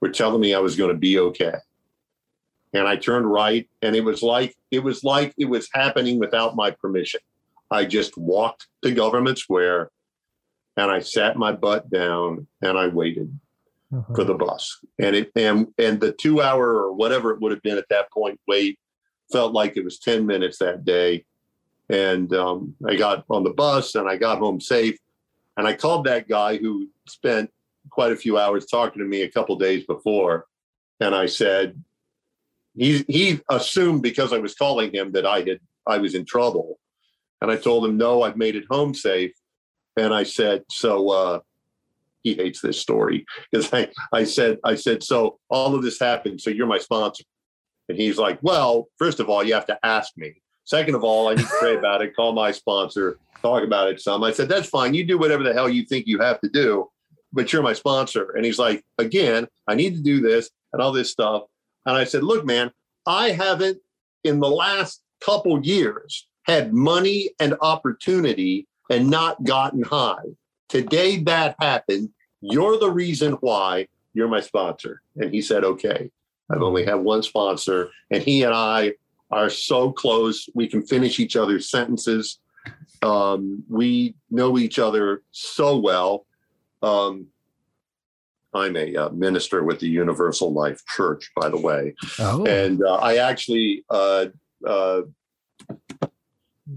[0.00, 1.54] were telling me I was going to be okay.
[2.72, 6.56] And I turned right and it was like it was like it was happening without
[6.56, 7.20] my permission.
[7.70, 9.90] I just walked to Government Square
[10.76, 13.38] and I sat my butt down and I waited
[13.94, 14.14] uh-huh.
[14.14, 14.78] for the bus.
[14.98, 18.10] And it and and the 2 hour or whatever it would have been at that
[18.10, 18.78] point wait
[19.32, 21.24] felt like it was 10 minutes that day.
[21.88, 24.98] And um, I got on the bus and I got home safe
[25.56, 27.50] and I called that guy who spent
[27.90, 30.46] quite a few hours talking to me a couple days before.
[31.00, 31.82] And I said,
[32.74, 36.78] he, he assumed because I was calling him that I had, I was in trouble.
[37.40, 39.32] And I told him, no, I've made it home safe.
[39.96, 41.40] And I said, so, uh,
[42.22, 46.40] he hates this story because I, I said, I said, so all of this happened.
[46.40, 47.24] So you're my sponsor.
[47.88, 50.42] And he's like, well, first of all, you have to ask me.
[50.66, 54.00] Second of all, I need to pray about it, call my sponsor, talk about it
[54.00, 54.22] some.
[54.22, 54.92] I said, that's fine.
[54.92, 56.90] You do whatever the hell you think you have to do,
[57.32, 58.32] but you're my sponsor.
[58.32, 61.44] And he's like, again, I need to do this and all this stuff.
[61.86, 62.72] And I said, look, man,
[63.06, 63.78] I haven't
[64.24, 70.24] in the last couple years had money and opportunity and not gotten high.
[70.68, 72.10] Today that happened.
[72.40, 75.00] You're the reason why you're my sponsor.
[75.16, 76.10] And he said, okay.
[76.50, 78.92] I've only had one sponsor, and he and I
[79.30, 80.48] are so close.
[80.54, 82.38] We can finish each other's sentences.
[83.02, 86.26] Um, we know each other so well.
[86.82, 87.26] Um,
[88.54, 91.94] I'm a uh, minister with the Universal Life Church, by the way.
[92.18, 92.46] Oh.
[92.46, 94.26] And uh, I actually, uh,
[94.66, 95.02] uh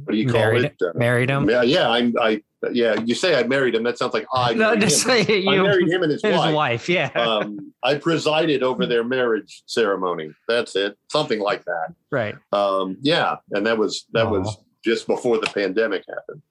[0.03, 0.95] what do you call married, it?
[0.95, 1.49] Married him?
[1.49, 1.89] Yeah, yeah.
[1.89, 2.95] I'm, I, yeah.
[2.95, 3.84] You say I married him.
[3.84, 4.54] That sounds like I.
[4.54, 5.50] No, just say you.
[5.50, 6.54] I married him and his, his wife.
[6.54, 6.89] wife.
[6.89, 7.10] Yeah.
[7.15, 10.32] Um, I presided over their marriage ceremony.
[10.48, 10.98] That's it.
[11.12, 11.93] Something like that.
[12.12, 12.36] Right.
[12.52, 16.41] Um, yeah, and that was that was just before the pandemic happened.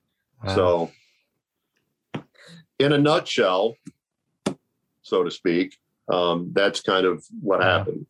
[0.44, 0.55] Wow.
[2.14, 2.23] So,
[2.79, 3.75] in a nutshell,
[5.03, 5.77] so to speak,
[6.11, 8.07] um, that's kind of what happened.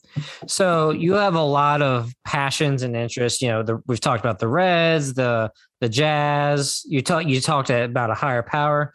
[0.46, 3.42] So you have a lot of passions and interests.
[3.42, 6.84] You know, the, we've talked about the Reds, the the Jazz.
[6.86, 8.92] You talk you talked about a higher power.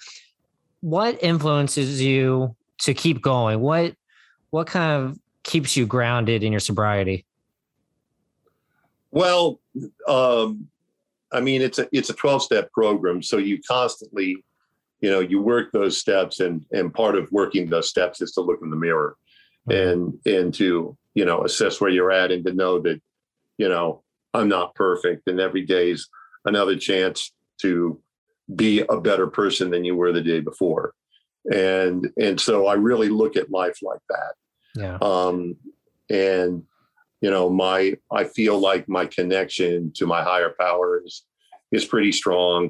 [0.82, 3.60] What influences you to keep going?
[3.60, 3.96] What
[4.50, 7.26] what kind of keeps you grounded in your sobriety?
[9.12, 9.60] Well,
[10.08, 10.67] um,
[11.32, 14.43] I mean, it's a it's a twelve step program, so you constantly
[15.04, 18.41] you know you work those steps and and part of working those steps is to
[18.41, 19.17] look in the mirror
[19.69, 23.00] and and to you know assess where you're at and to know that
[23.58, 24.02] you know
[24.34, 26.10] i'm not perfect and every day's
[26.45, 27.99] another chance to
[28.56, 30.93] be a better person than you were the day before
[31.51, 34.34] and and so i really look at life like that
[34.75, 35.56] yeah um
[36.10, 36.63] and
[37.21, 41.25] you know my i feel like my connection to my higher powers
[41.73, 42.69] is pretty strong.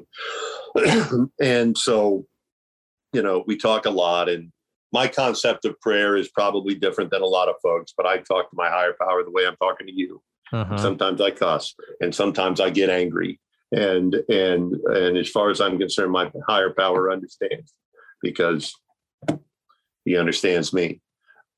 [1.40, 2.26] and so,
[3.12, 4.50] you know, we talk a lot and
[4.92, 8.50] my concept of prayer is probably different than a lot of folks, but I talk
[8.50, 10.22] to my higher power the way I'm talking to you.
[10.52, 10.78] Uh-huh.
[10.78, 13.40] Sometimes I cuss and sometimes I get angry.
[13.74, 17.72] And and and as far as I'm concerned, my higher power understands
[18.22, 18.74] because
[20.04, 21.00] he understands me.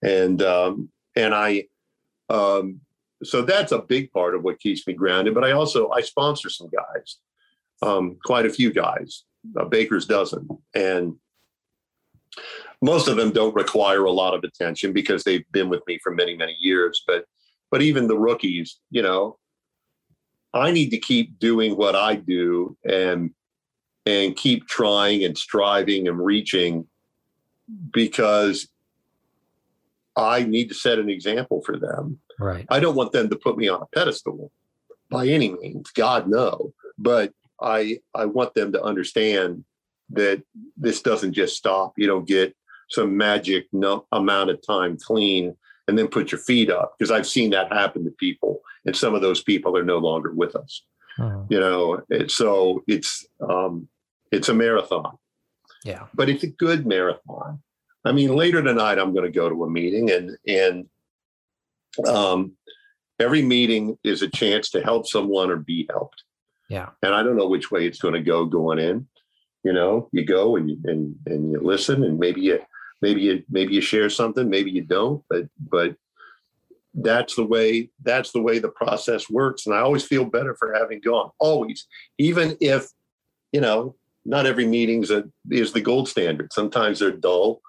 [0.03, 1.65] And um and I
[2.29, 2.81] um
[3.23, 5.35] so that's a big part of what keeps me grounded.
[5.35, 7.19] But I also I sponsor some guys
[7.83, 9.25] um, quite a few guys,
[9.57, 11.15] a baker's dozen, and
[12.83, 16.13] most of them don't require a lot of attention because they've been with me for
[16.13, 17.03] many many years.
[17.07, 17.25] But
[17.71, 19.39] but even the rookies, you know,
[20.57, 23.31] I need to keep doing what I do and
[24.05, 26.87] and keep trying and striving and reaching
[27.91, 28.69] because
[30.17, 32.21] I need to set an example for them.
[32.39, 32.65] Right.
[32.71, 34.53] I don't want them to put me on a pedestal
[35.11, 35.91] by any means.
[35.91, 36.73] God no.
[36.99, 39.65] But I I want them to understand
[40.11, 40.43] that
[40.77, 41.95] this doesn't just stop.
[41.97, 42.57] You don't get
[42.89, 45.57] some magic no, amount of time clean
[45.89, 49.15] and then put your feet up because I've seen that happen to people, and some
[49.15, 50.83] of those people are no longer with us.
[51.19, 51.43] Uh-huh.
[51.49, 53.89] You know, it, so it's um,
[54.33, 55.17] it's a marathon.
[55.85, 57.63] Yeah, but it's a good marathon.
[58.05, 60.87] I mean, later tonight I'm going to go to a meeting, and and
[62.07, 62.53] um,
[63.19, 66.23] every meeting is a chance to help someone or be helped.
[66.69, 66.91] Yeah.
[67.03, 69.07] And I don't know which way it's going to go going in.
[69.65, 72.61] You know, you go and you, and and you listen, and maybe you
[73.03, 75.97] maybe you maybe you share something, maybe you don't, but but
[76.95, 79.67] that's the way that's the way the process works.
[79.67, 81.31] And I always feel better for having gone.
[81.39, 81.87] Always,
[82.19, 82.89] even if
[83.53, 86.53] you know not every meeting's a, is the gold standard.
[86.53, 87.61] Sometimes they're dull.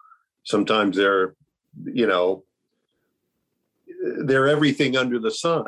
[0.43, 1.35] Sometimes they're
[1.83, 2.43] you know
[4.23, 5.65] they're everything under the sun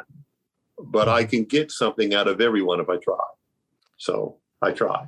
[0.80, 3.18] but I can get something out of everyone if I try.
[3.98, 5.08] So I try.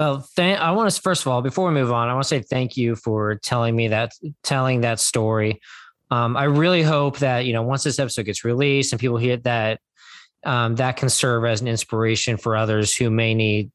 [0.00, 2.40] Well, I want to first of all, before we move on, I want to say
[2.40, 5.60] thank you for telling me that, telling that story.
[6.10, 9.36] Um, I really hope that you know once this episode gets released and people hear
[9.36, 9.78] that,
[10.46, 13.72] um, that can serve as an inspiration for others who may need,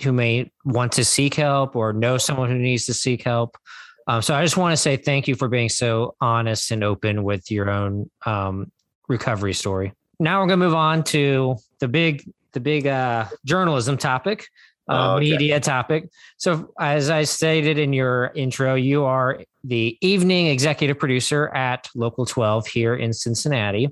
[0.00, 3.58] who may want to seek help or know someone who needs to seek help.
[4.06, 7.24] Um, so I just want to say thank you for being so honest and open
[7.24, 8.70] with your own um,
[9.08, 13.98] recovery story now we're going to move on to the big the big uh, journalism
[13.98, 14.46] topic,
[14.88, 15.30] uh, oh, okay.
[15.30, 16.10] media topic.
[16.36, 22.26] So, as I stated in your intro, you are the evening executive producer at Local
[22.26, 23.88] 12 here in Cincinnati.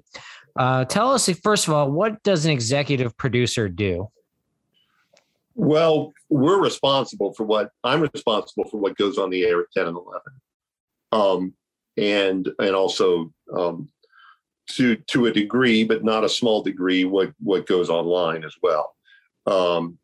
[0.55, 4.11] Uh, tell us, first of all, what does an executive producer do?
[5.55, 9.87] Well, we're responsible for what I'm responsible for what goes on the air at 10
[9.87, 10.21] and 11.
[11.13, 11.55] Um,
[11.99, 13.89] and and also um,
[14.71, 18.95] to to a degree, but not a small degree, what what goes online as well.
[19.47, 19.99] Um,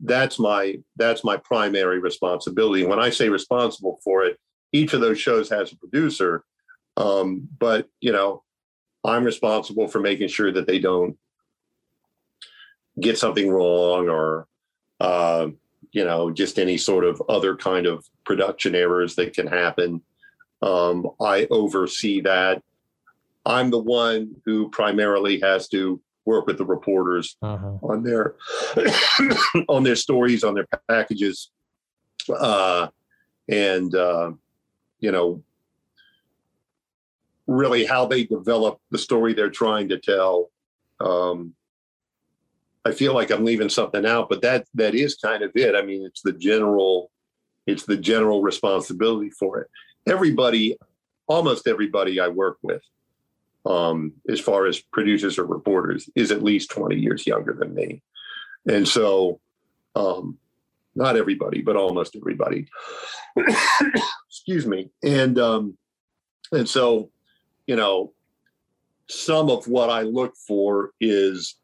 [0.00, 2.84] that's my that's my primary responsibility.
[2.84, 4.38] When I say responsible for it,
[4.72, 6.44] each of those shows has a producer,
[6.96, 8.42] um, but you know,
[9.04, 11.16] I'm responsible for making sure that they don't
[13.00, 14.46] get something wrong or
[15.00, 15.48] uh,
[15.92, 20.02] you know just any sort of other kind of production errors that can happen.
[20.62, 22.62] Um, I oversee that.
[23.44, 27.78] I'm the one who primarily has to work with the reporters uh-huh.
[27.82, 28.34] on their
[29.68, 31.50] on their stories, on their packages,
[32.28, 32.88] uh,
[33.48, 34.32] and uh,
[34.98, 35.42] you know,
[37.46, 40.50] really how they develop the story they're trying to tell.
[41.00, 41.54] Um,
[42.84, 45.74] I feel like I'm leaving something out, but that that is kind of it.
[45.74, 47.10] I mean, it's the general,
[47.66, 49.68] it's the general responsibility for it.
[50.06, 50.76] Everybody,
[51.26, 52.82] almost everybody I work with,
[53.66, 58.02] um, as far as producers or reporters, is at least 20 years younger than me.
[58.68, 59.40] And so,
[59.94, 60.38] um,
[60.94, 62.66] not everybody, but almost everybody.
[64.28, 64.90] Excuse me.
[65.02, 65.76] And um,
[66.52, 67.10] and so,
[67.66, 68.12] you know,
[69.08, 71.56] some of what I look for is,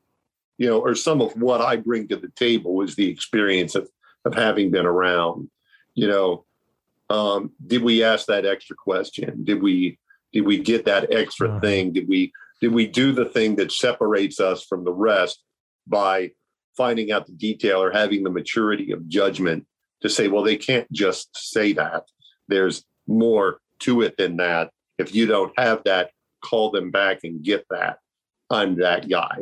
[0.59, 3.89] you know, or some of what I bring to the table is the experience of
[4.25, 5.51] of having been around.
[5.95, 6.45] You know,
[7.11, 9.45] um, did we ask that extra question?
[9.45, 9.99] Did we
[10.33, 11.93] did we get that extra thing?
[11.93, 15.43] Did we did we do the thing that separates us from the rest
[15.87, 16.31] by
[16.77, 19.67] finding out the detail or having the maturity of judgment
[20.01, 22.05] to say, well, they can't just say that.
[22.49, 24.71] There's more to it than that.
[24.99, 26.11] If you don't have that,
[26.43, 27.99] call them back and get that.
[28.51, 29.39] I'm that guy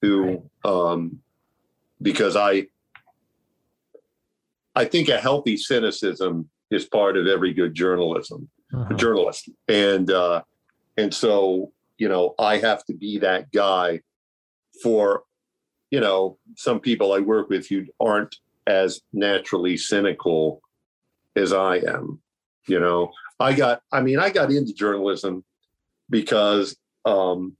[0.00, 1.20] who, um,
[2.00, 2.68] because I,
[4.74, 8.94] I think a healthy cynicism is part of every good journalism uh-huh.
[8.94, 9.48] journalist.
[9.68, 10.42] And uh,
[10.96, 14.00] and so you know I have to be that guy
[14.82, 15.22] for
[15.90, 20.62] you know some people I work with who aren't as naturally cynical
[21.36, 22.20] as I am.
[22.66, 25.44] You know, I got I mean I got into journalism
[26.10, 27.56] because um,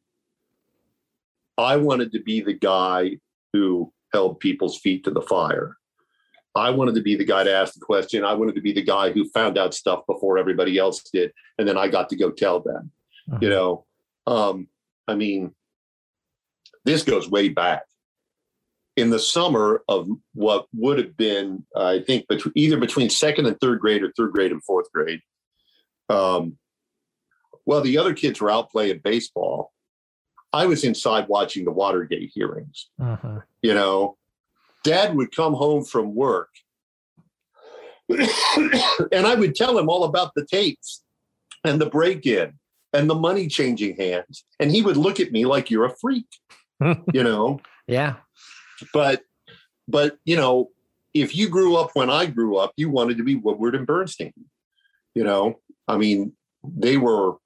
[1.59, 3.19] I wanted to be the guy
[3.53, 5.77] who held people's feet to the fire.
[6.55, 8.25] I wanted to be the guy to ask the question.
[8.25, 11.67] I wanted to be the guy who found out stuff before everybody else did, and
[11.67, 12.91] then I got to go tell them.
[13.31, 13.39] Uh-huh.
[13.41, 13.85] You know,
[14.27, 14.69] um,
[15.09, 15.55] I mean,
[16.85, 17.85] this goes way back.
[18.97, 23.59] In the summer of what would have been, I think, between, either between second and
[23.59, 25.21] third grade or third grade and fourth grade,
[26.11, 26.59] um,
[27.65, 29.73] well, the other kids were out playing baseball.
[30.53, 32.91] I was inside watching the Watergate hearings.
[33.01, 33.41] Uh-huh.
[33.63, 34.19] You know,
[34.85, 36.49] dad would come home from work
[38.09, 41.03] and I would tell him all about the tapes
[41.65, 42.55] and the break in
[42.93, 44.45] and the money changing hands.
[44.61, 46.27] And he would look at me like you're a freak,
[46.81, 47.61] you know?
[47.87, 48.17] Yeah.
[48.93, 49.23] But,
[49.89, 50.71] but, you know,
[51.15, 54.33] if you grew up when I grew up, you wanted to be Woodward and Bernstein,
[55.15, 55.61] you know?
[55.89, 56.33] I mean,
[56.65, 57.37] they were,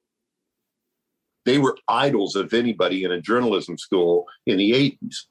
[1.45, 5.26] they were idols of anybody in a journalism school in the 80s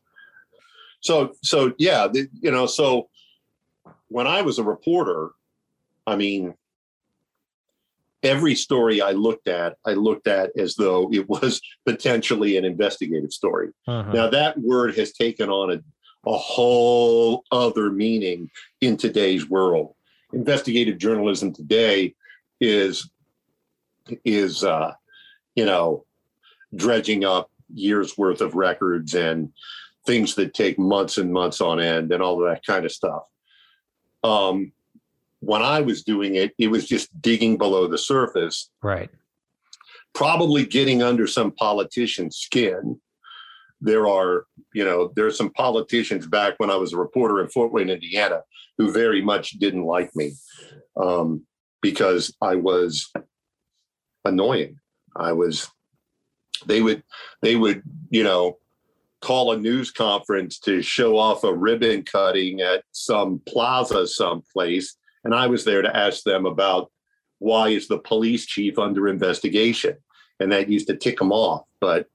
[1.06, 3.08] so so yeah the, you know so
[4.08, 5.30] when i was a reporter
[6.08, 6.54] i mean
[8.24, 13.32] every story i looked at i looked at as though it was potentially an investigative
[13.32, 14.12] story uh-huh.
[14.12, 18.50] now that word has taken on a, a whole other meaning
[18.82, 19.94] in today's world
[20.34, 22.16] investigative journalism today
[22.60, 23.12] is
[24.24, 24.92] is uh
[25.54, 26.04] you know
[26.76, 29.52] dredging up years worth of records and
[30.06, 33.24] things that take months and months on end and all of that kind of stuff.
[34.24, 34.72] Um,
[35.40, 38.70] when I was doing it, it was just digging below the surface.
[38.82, 39.10] Right.
[40.14, 43.00] Probably getting under some politician's skin.
[43.82, 47.50] There are, you know, there are some politicians back when I was a reporter in
[47.50, 48.42] Fort Wayne, Indiana,
[48.78, 50.34] who very much didn't like me
[50.96, 51.46] um,
[51.82, 53.12] because I was
[54.24, 54.80] annoying.
[55.16, 55.70] I was,
[56.66, 57.04] they would,
[57.42, 58.58] they would, you know,
[59.26, 64.96] call a news conference to show off a ribbon cutting at some plaza someplace.
[65.24, 66.92] And I was there to ask them about
[67.40, 69.96] why is the police chief under investigation?
[70.40, 72.06] And that used to tick them off, but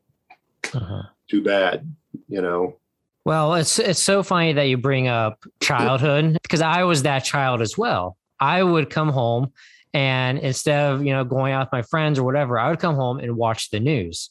[0.72, 1.02] uh-huh.
[1.28, 1.92] too bad,
[2.28, 2.78] you know.
[3.24, 7.60] Well, it's it's so funny that you bring up childhood because I was that child
[7.60, 8.16] as well.
[8.38, 9.52] I would come home
[9.92, 12.94] and instead of, you know, going out with my friends or whatever, I would come
[12.94, 14.30] home and watch the news.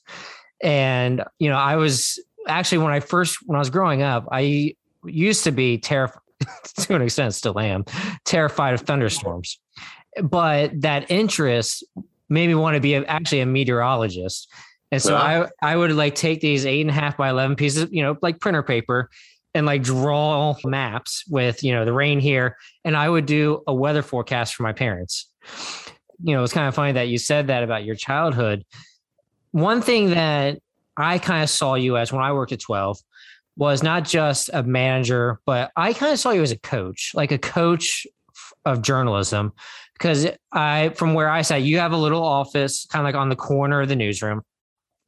[0.61, 2.19] And, you know, I was
[2.49, 4.75] actually when I first when I was growing up, I
[5.05, 6.21] used to be terrified
[6.79, 7.85] to an extent still am
[8.25, 9.59] terrified of thunderstorms.
[10.21, 11.83] But that interest
[12.29, 14.51] made me want to be actually a meteorologist.
[14.91, 17.87] And so I, I would like take these eight and a half by 11 pieces,
[17.91, 19.09] you know, like printer paper
[19.53, 22.57] and like draw maps with, you know, the rain here.
[22.83, 25.27] And I would do a weather forecast for my parents.
[26.23, 28.65] You know, it's kind of funny that you said that about your childhood.
[29.51, 30.59] One thing that
[30.99, 32.99] I kind of saw you as when I worked at 12
[33.57, 37.31] was not just a manager, but I kind of saw you as a coach, like
[37.31, 38.07] a coach
[38.65, 39.53] of journalism.
[39.93, 43.27] Because I, from where I sat, you have a little office kind of like on
[43.27, 44.43] the corner of the newsroom.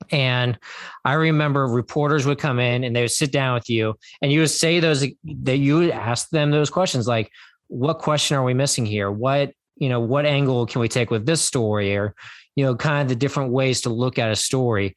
[0.09, 0.59] And
[1.05, 4.41] I remember reporters would come in and they would sit down with you and you
[4.41, 7.31] would say those that you would ask them those questions like,
[7.67, 9.09] what question are we missing here?
[9.09, 11.95] What, you know, what angle can we take with this story?
[11.95, 12.15] Or,
[12.55, 14.95] you know, kind of the different ways to look at a story.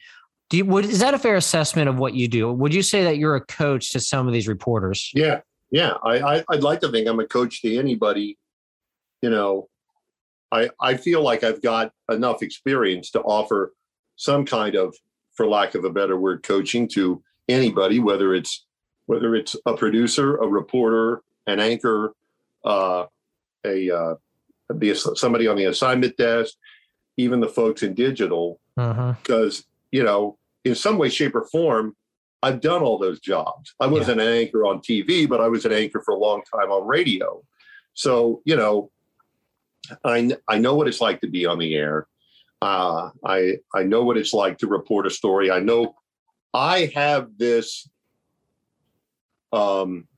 [0.50, 2.52] Do you, would, is that a fair assessment of what you do?
[2.52, 5.10] Would you say that you're a coach to some of these reporters?
[5.14, 5.40] Yeah.
[5.70, 5.94] Yeah.
[6.04, 8.38] I, I I'd like to think I'm a coach to anybody,
[9.22, 9.68] you know,
[10.52, 13.72] I, I feel like I've got enough experience to offer
[14.16, 14.94] some kind of,
[15.32, 18.64] for lack of a better word, coaching to anybody, whether it's
[19.06, 22.14] whether it's a producer, a reporter, an anchor,
[22.64, 23.04] uh,
[23.66, 24.14] a uh,
[24.94, 26.54] somebody on the assignment desk,
[27.16, 29.62] even the folks in digital, because uh-huh.
[29.94, 31.94] You know, in some way, shape, or form,
[32.42, 33.76] I've done all those jobs.
[33.78, 34.26] I wasn't yeah.
[34.26, 37.40] an anchor on TV, but I was an anchor for a long time on radio.
[37.94, 38.90] So you know,
[40.04, 42.08] I I know what it's like to be on the air.
[42.60, 45.52] Uh, I I know what it's like to report a story.
[45.52, 45.94] I know
[46.52, 47.88] I have this.
[49.52, 50.08] Um,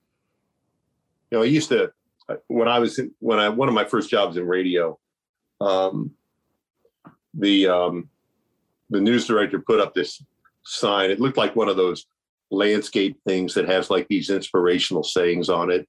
[1.31, 1.93] you know, I used to
[2.47, 4.99] when I was in, when I one of my first jobs in radio.
[5.61, 6.13] Um,
[7.35, 8.09] the um,
[8.91, 10.23] the news director put up this
[10.65, 11.11] sign.
[11.11, 12.07] It looked like one of those
[12.51, 15.89] landscape things that has like these inspirational sayings on it.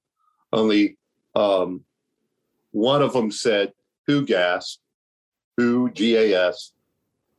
[0.51, 0.97] Only
[1.35, 1.83] um,
[2.71, 3.73] one of them said,
[4.07, 4.79] "Who gas?"
[5.57, 6.71] who GAS,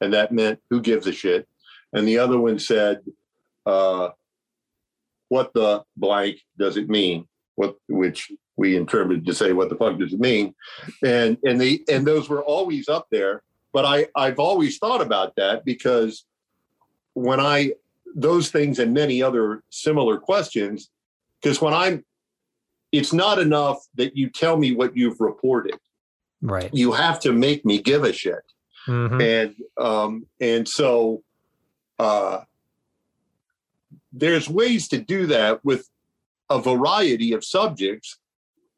[0.01, 1.49] and that meant who gives a shit.
[1.93, 3.01] And the other one said,
[3.65, 4.11] uh,
[5.29, 7.27] what the blank does it mean?
[7.55, 10.55] What which we interpreted to say what the fuck does it mean?
[11.05, 13.43] And and the and those were always up there.
[13.73, 16.25] But I I've always thought about that because
[17.15, 17.73] when I
[18.15, 20.91] those things and many other similar questions,
[21.41, 22.05] because when I'm
[22.93, 25.79] it's not enough that you tell me what you've reported.
[26.41, 26.71] Right.
[26.73, 28.41] You have to make me give a shit.
[28.87, 29.21] Mm-hmm.
[29.21, 31.23] And um, and so
[31.99, 32.41] uh,
[34.13, 35.89] there's ways to do that with
[36.49, 38.19] a variety of subjects.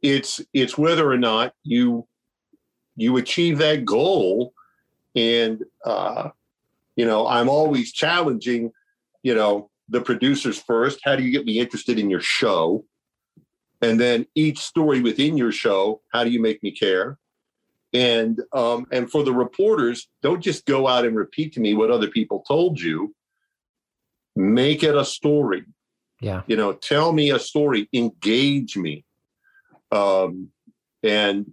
[0.03, 2.07] It's it's whether or not you
[2.97, 4.53] you achieve that goal,
[5.15, 6.31] and uh,
[6.97, 8.73] you know I'm always challenging,
[9.23, 11.01] you know, the producers first.
[11.05, 12.85] How do you get me interested in your show?
[13.83, 17.19] And then each story within your show, how do you make me care?
[17.93, 21.91] and um, and for the reporters don't just go out and repeat to me what
[21.91, 23.15] other people told you
[24.37, 25.65] make it a story
[26.21, 29.05] yeah you know tell me a story engage me
[29.91, 30.49] um,
[31.03, 31.53] and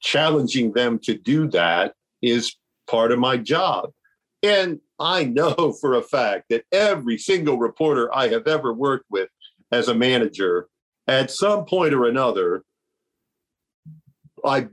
[0.00, 2.56] challenging them to do that is
[2.88, 3.90] part of my job
[4.42, 9.28] and i know for a fact that every single reporter i have ever worked with
[9.72, 10.68] as a manager
[11.06, 12.62] at some point or another
[14.44, 14.68] I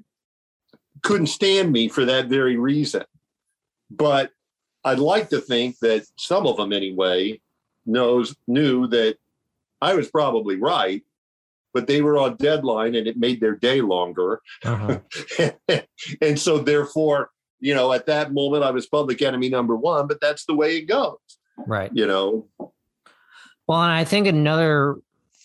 [1.04, 3.04] couldn't stand me for that very reason.
[3.90, 4.32] But
[4.84, 7.40] I'd like to think that some of them anyway
[7.86, 9.18] knows knew that
[9.82, 11.04] I was probably right,
[11.74, 14.42] but they were on deadline and it made their day longer.
[14.64, 15.00] Uh-huh.
[16.22, 17.30] and so therefore,
[17.66, 20.78] you know, at that moment I was public enemy number one, but that's the way
[20.78, 21.18] it goes.
[21.58, 21.90] Right.
[21.92, 22.48] You know.
[23.68, 24.98] Well, and I think another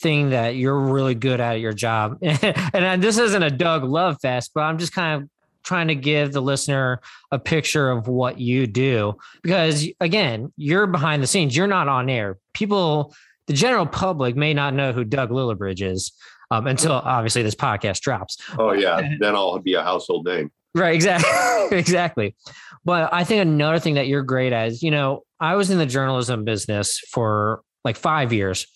[0.02, 4.18] thing that you're really good at, at your job, and this isn't a Doug love
[4.20, 5.30] fest, but I'm just kind of
[5.62, 7.00] trying to give the listener
[7.30, 12.08] a picture of what you do because again you're behind the scenes you're not on
[12.08, 13.14] air people
[13.46, 16.12] the general public may not know who doug lillibridge is
[16.50, 20.94] um, until obviously this podcast drops oh yeah then i'll be a household name right
[20.94, 22.34] exactly exactly
[22.84, 25.78] but i think another thing that you're great at is you know i was in
[25.78, 28.66] the journalism business for like five years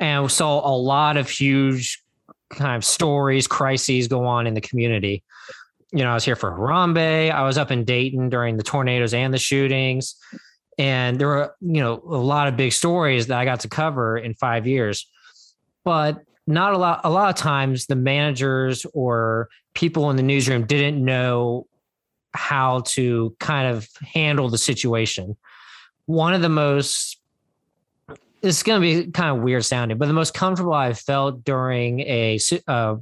[0.00, 2.02] and saw a lot of huge
[2.50, 5.22] kind of stories crises go on in the community
[5.94, 7.30] you know, I was here for Harambe.
[7.30, 10.16] I was up in Dayton during the tornadoes and the shootings.
[10.76, 14.18] And there were, you know, a lot of big stories that I got to cover
[14.18, 15.08] in five years.
[15.84, 20.66] But not a lot, a lot of times the managers or people in the newsroom
[20.66, 21.66] didn't know
[22.34, 25.36] how to kind of handle the situation.
[26.06, 27.18] One of the most
[28.44, 32.00] it's going to be kind of weird sounding, but the most comfortable I've felt during
[32.00, 32.38] a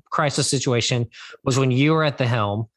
[0.09, 1.09] crisis situation
[1.43, 2.69] was when you were at the helm.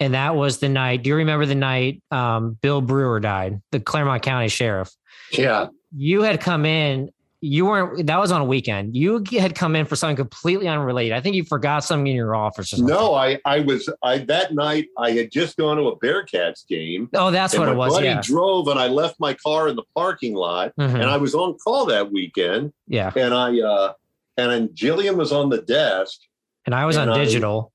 [0.00, 1.04] And that was the night.
[1.04, 4.90] Do you remember the night um, Bill Brewer died, the Clermont County sheriff?
[5.32, 5.68] Yeah.
[5.96, 7.10] You had come in
[7.40, 8.96] you weren't that was on a weekend.
[8.96, 11.12] You had come in for something completely unrelated.
[11.12, 14.88] I think you forgot something in your office no i i was i that night
[14.98, 17.08] i had just gone to a bearcats game.
[17.14, 18.20] Oh that's what it was buddy yeah.
[18.22, 20.72] drove and i left my car in the parking lot.
[20.78, 20.96] Mm-hmm.
[20.96, 22.72] and i was on call that weekend.
[22.86, 23.12] Yeah.
[23.14, 23.92] And i uh
[24.36, 26.18] and then jillian was on the desk.
[26.66, 27.72] And i was on I, digital.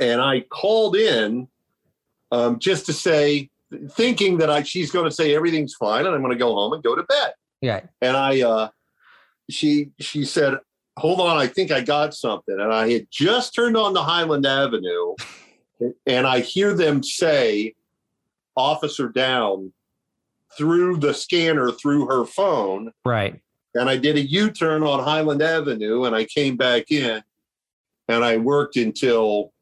[0.00, 1.48] And i called in
[2.32, 3.50] um just to say
[3.90, 6.72] thinking that i she's going to say everything's fine and i'm going to go home
[6.72, 7.34] and go to bed.
[7.60, 7.80] Yeah.
[8.00, 8.68] And i uh
[9.50, 10.58] she she said,
[10.98, 14.46] "Hold on, I think I got something." And I had just turned on the Highland
[14.46, 15.14] Avenue,
[16.06, 17.74] and I hear them say,
[18.56, 19.72] "Officer down,"
[20.56, 22.92] through the scanner through her phone.
[23.04, 23.40] Right.
[23.74, 27.22] And I did a U-turn on Highland Avenue, and I came back in,
[28.08, 29.52] and I worked until,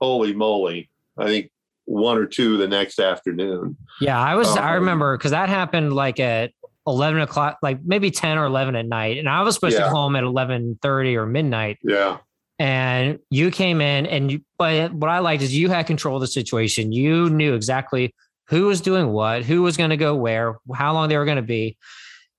[0.00, 1.50] holy moly, I think
[1.88, 3.76] one or two the next afternoon.
[4.00, 4.48] Yeah, I was.
[4.48, 6.52] Um, I remember because that happened like at
[6.88, 9.18] 11 o'clock, like maybe 10 or 11 at night.
[9.18, 9.84] And I was supposed yeah.
[9.84, 11.78] to go home at 11 30 or midnight.
[11.82, 12.18] Yeah.
[12.58, 16.22] And you came in and you, but what I liked is you had control of
[16.22, 16.90] the situation.
[16.90, 18.14] You knew exactly
[18.48, 21.36] who was doing what, who was going to go where, how long they were going
[21.36, 21.76] to be.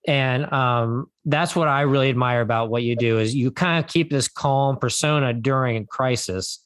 [0.08, 3.90] And um, that's what I really admire about what you do is you kind of
[3.90, 6.62] keep this calm persona during a crisis.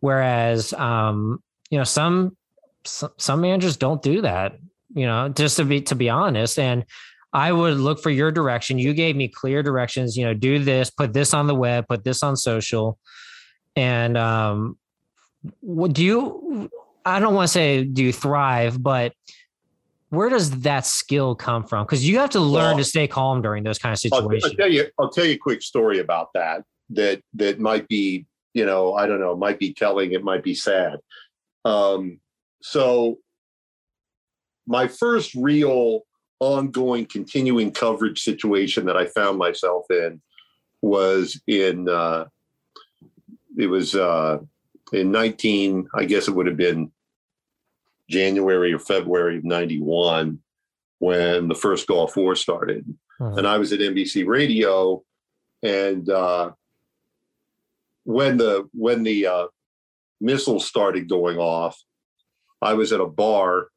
[0.00, 2.36] Whereas, um, you know, some,
[2.84, 4.56] some managers don't do that,
[4.94, 6.58] you know, just to be, to be honest.
[6.58, 6.84] And
[7.36, 8.78] I would look for your direction.
[8.78, 12.02] You gave me clear directions, you know, do this, put this on the web, put
[12.02, 12.98] this on social.
[13.76, 14.78] And um
[15.60, 16.70] what do you
[17.04, 19.12] I don't want to say do you thrive, but
[20.08, 21.84] where does that skill come from?
[21.84, 24.44] Because you have to learn well, to stay calm during those kind of situations.
[24.44, 26.64] I'll, I'll, tell you, I'll tell you a quick story about that.
[26.88, 28.24] That that might be,
[28.54, 31.00] you know, I don't know, might be telling, it might be sad.
[31.66, 32.18] Um,
[32.62, 33.18] so
[34.66, 36.05] my first real
[36.40, 40.20] ongoing, continuing coverage situation that I found myself in
[40.82, 42.26] was in uh,
[43.56, 44.38] it was uh,
[44.92, 46.92] in 19, I guess it would have been
[48.08, 50.38] January or February of 91
[50.98, 52.86] when the first Gulf War started.
[53.20, 53.36] Uh-huh.
[53.36, 55.02] And I was at NBC Radio
[55.62, 56.52] and uh,
[58.04, 59.46] when the when the uh,
[60.20, 61.82] missiles started going off,
[62.62, 63.68] I was at a bar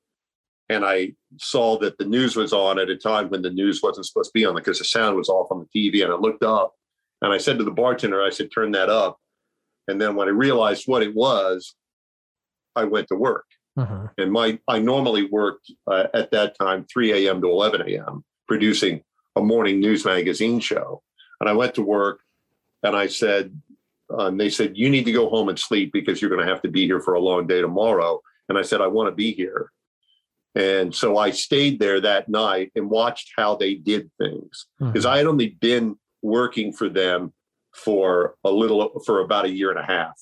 [0.70, 4.06] and I saw that the news was on at a time when the news wasn't
[4.06, 6.04] supposed to be on because the sound was off on the TV.
[6.04, 6.76] And I looked up
[7.22, 9.18] and I said to the bartender, I said, turn that up.
[9.88, 11.76] And then when I realized what it was,
[12.76, 13.46] I went to work.
[13.78, 14.08] Uh-huh.
[14.20, 17.42] And my I normally worked uh, at that time 3 a.m.
[17.42, 18.24] to 11 a.m.
[18.48, 19.02] producing
[19.36, 21.02] a morning news magazine show.
[21.40, 22.20] And I went to work
[22.84, 23.60] and I said,
[24.10, 26.62] and they said, you need to go home and sleep because you're going to have
[26.64, 28.22] to be here for a long day tomorrow.
[28.50, 29.72] And I said, I want to be here.
[30.56, 35.14] And so I stayed there that night and watched how they did things because mm-hmm.
[35.14, 37.34] I had only been working for them
[37.74, 40.20] for a little, for about a year and a half.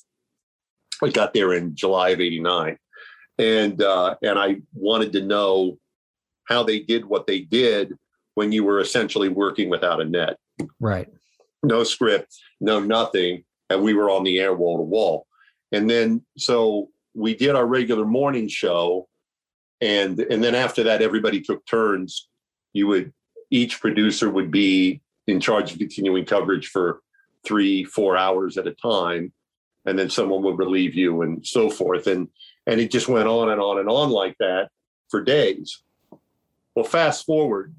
[1.02, 2.78] I got there in July of 89.
[3.40, 5.78] And, uh, and I wanted to know
[6.46, 7.94] how they did what they did
[8.36, 10.38] when you were essentially working without a net.
[10.80, 11.08] Right.
[11.64, 13.44] No script, no nothing.
[13.70, 15.28] And we were on the air wall to wall.
[15.72, 19.08] And then, so we did our regular morning show
[19.82, 22.28] and and then after that everybody took turns.
[22.74, 23.14] You would
[23.50, 27.02] each producer would be in charge of continuing coverage for
[27.46, 29.32] three four hours at a time.
[29.86, 32.08] And then someone would relieve you and so forth.
[32.08, 32.28] And
[32.66, 34.70] and it just went on and on and on like that
[35.10, 35.82] for days.
[36.76, 37.74] Well fast forward.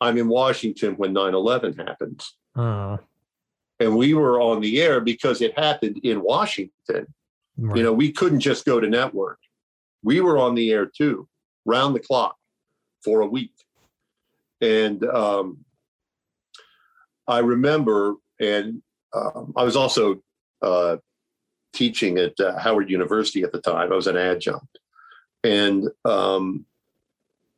[0.00, 2.98] I'm in washington when 9-11 happens uh.
[3.80, 7.06] and we were on the air because it happened in washington.
[7.56, 7.78] Right.
[7.78, 9.38] you know we couldn't just go to network
[10.06, 11.28] we were on the air too,
[11.64, 12.36] round the clock
[13.02, 13.52] for a week.
[14.60, 15.64] And um,
[17.26, 18.82] I remember, and
[19.12, 20.22] um, I was also
[20.62, 20.98] uh,
[21.72, 23.92] teaching at uh, Howard University at the time.
[23.92, 24.78] I was an adjunct.
[25.42, 26.66] And um,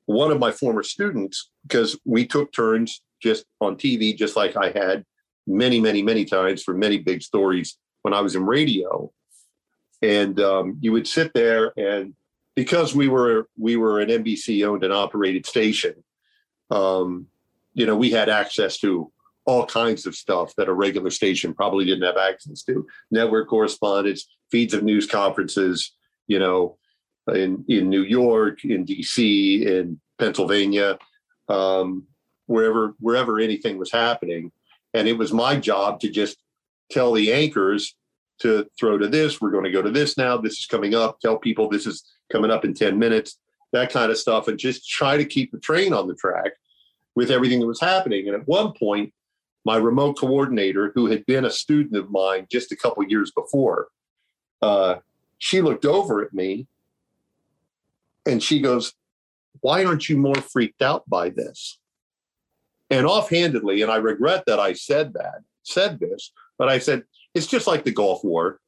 [0.07, 4.71] one of my former students, because we took turns just on TV, just like I
[4.71, 5.05] had
[5.47, 9.13] many, many, many times for many big stories when I was in radio.
[10.01, 12.15] And um, you would sit there and
[12.59, 15.95] because we were we were an NBC owned and operated station,
[16.73, 17.29] um,
[17.73, 19.13] you know, we had access to
[19.45, 22.85] all kinds of stuff that a regular station probably didn't have access to.
[23.13, 25.93] Network correspondence, feeds of news conferences,
[26.27, 26.77] you know,
[27.33, 30.99] in in New York, in DC, in Pennsylvania.
[31.49, 32.09] Um,
[32.47, 34.51] wherever wherever anything was happening,
[34.95, 36.39] and it was my job to just
[36.91, 37.95] tell the anchors
[38.41, 39.41] to throw to this.
[39.41, 40.37] We're going to go to this now.
[40.39, 41.21] This is coming up.
[41.21, 43.39] Tell people this is coming up in ten minutes.
[43.73, 46.53] That kind of stuff, and just try to keep the train on the track
[47.15, 48.27] with everything that was happening.
[48.27, 49.13] And at one point,
[49.65, 53.89] my remote coordinator, who had been a student of mine just a couple years before,
[54.63, 54.97] uh,
[55.39, 56.67] she looked over at me
[58.25, 58.95] and she goes,
[59.61, 61.79] Why aren't you more freaked out by this?
[62.91, 67.03] And offhandedly, and I regret that I said that, said this, but I said,
[67.35, 68.61] It's just like the Gulf War,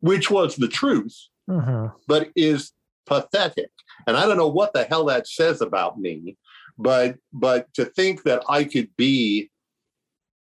[0.00, 1.16] which was the truth,
[1.48, 1.86] mm-hmm.
[2.06, 2.72] but is
[3.06, 3.70] pathetic.
[4.06, 6.36] And I don't know what the hell that says about me,
[6.78, 9.50] but but to think that I could be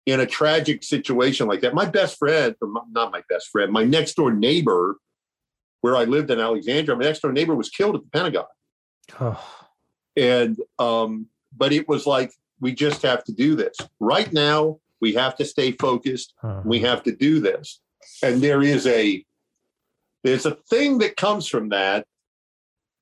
[0.05, 1.73] in a tragic situation like that.
[1.73, 4.97] My best friend, or not my best friend, my next door neighbor,
[5.81, 8.45] where I lived in Alexandria, my next door neighbor was killed at the Pentagon.
[9.19, 9.65] Oh.
[10.15, 13.75] And, um, but it was like, we just have to do this.
[13.99, 16.33] Right now, we have to stay focused.
[16.63, 17.81] We have to do this.
[18.23, 19.25] And there is a,
[20.25, 22.05] there's a thing that comes from that.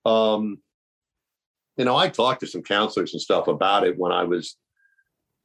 [0.05, 0.59] Um,
[1.77, 4.57] you know, I talked to some counselors and stuff about it when I was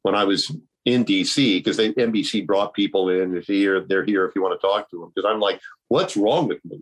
[0.02, 0.54] when I was
[0.84, 3.80] in DC because they NBC brought people in here.
[3.80, 5.12] They're here if you want to talk to them.
[5.14, 6.80] Because I'm like, what's wrong with me?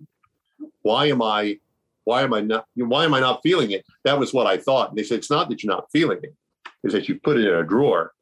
[0.80, 1.58] Why am I?
[2.04, 2.66] Why am I not?
[2.74, 3.84] Why am I not feeling it?
[4.04, 4.88] That was what I thought.
[4.88, 6.34] And they said it's not that you're not feeling it,
[6.64, 6.70] it.
[6.84, 8.12] Is that you put it in a drawer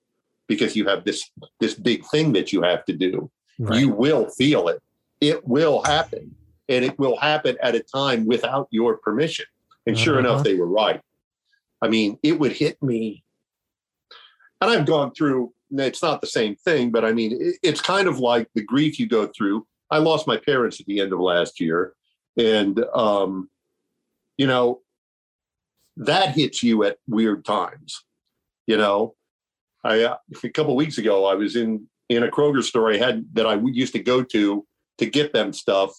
[0.48, 3.30] because you have this this big thing that you have to do.
[3.60, 3.78] Right.
[3.78, 4.82] You will feel it.
[5.20, 6.34] It will happen,
[6.68, 9.46] and it will happen at a time without your permission.
[9.86, 10.28] And sure uh-huh.
[10.28, 11.00] enough, they were right.
[11.82, 13.24] I mean, it would hit me
[14.64, 18.18] and I've gone through it's not the same thing, but I mean, it's kind of
[18.18, 19.66] like the grief you go through.
[19.90, 21.94] I lost my parents at the end of last year,
[22.38, 23.50] and um,
[24.38, 24.80] you know,
[25.96, 28.04] that hits you at weird times.
[28.66, 29.14] You know,
[29.82, 33.26] I uh, a couple weeks ago I was in in a Kroger store I had
[33.34, 34.66] that I used to go to
[34.98, 35.98] to get them stuff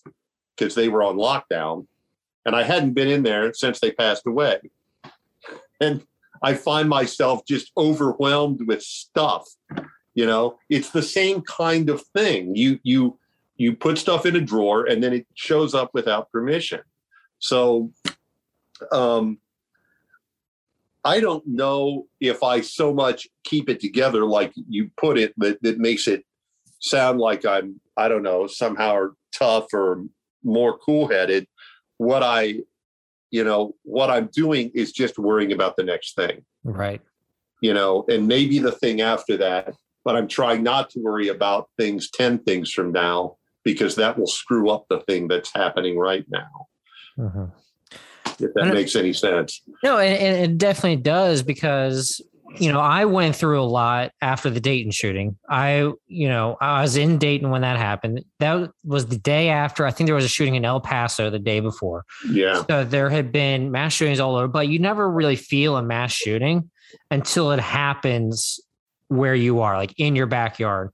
[0.57, 1.87] because they were on lockdown,
[2.45, 4.59] and I hadn't been in there since they passed away,
[5.79, 6.05] and
[6.41, 9.47] I find myself just overwhelmed with stuff.
[10.13, 12.55] You know, it's the same kind of thing.
[12.55, 13.17] You you
[13.57, 16.81] you put stuff in a drawer and then it shows up without permission.
[17.39, 17.91] So
[18.91, 19.39] um
[21.03, 25.61] I don't know if I so much keep it together like you put it that,
[25.61, 26.25] that makes it
[26.79, 30.05] sound like I'm I don't know somehow tough or
[30.45, 31.47] more cool headed.
[31.97, 32.59] What I
[33.35, 36.45] you know, what I'm doing is just worrying about the next thing.
[36.63, 37.01] Right.
[37.59, 39.73] You know, and maybe the thing after that,
[40.05, 43.35] but I'm trying not to worry about things 10 things from now
[43.65, 46.67] because that will screw up the thing that's happening right now.
[47.17, 47.45] Mm-hmm.
[48.39, 49.61] If that makes any sense.
[49.83, 52.21] No, and, and it definitely does because
[52.57, 55.37] you know, I went through a lot after the Dayton shooting.
[55.49, 58.23] I, you know, I was in Dayton when that happened.
[58.39, 59.85] That was the day after.
[59.85, 62.05] I think there was a shooting in El Paso the day before.
[62.29, 62.63] Yeah.
[62.69, 66.11] So there had been mass shootings all over, but you never really feel a mass
[66.11, 66.69] shooting
[67.11, 68.59] until it happens
[69.07, 70.91] where you are, like in your backyard.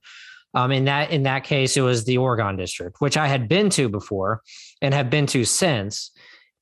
[0.54, 3.70] Um, in that in that case, it was the Oregon district, which I had been
[3.70, 4.42] to before
[4.82, 6.10] and have been to since.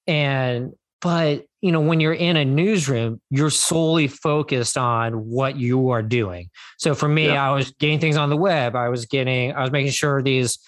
[0.06, 5.90] And but you know when you're in a newsroom you're solely focused on what you
[5.90, 6.50] are doing.
[6.78, 7.48] So for me yeah.
[7.48, 8.76] i was getting things on the web.
[8.76, 10.58] I was getting i was making sure these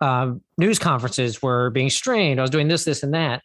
[0.00, 2.38] um, news conferences were being streamed.
[2.38, 3.42] I was doing this this and that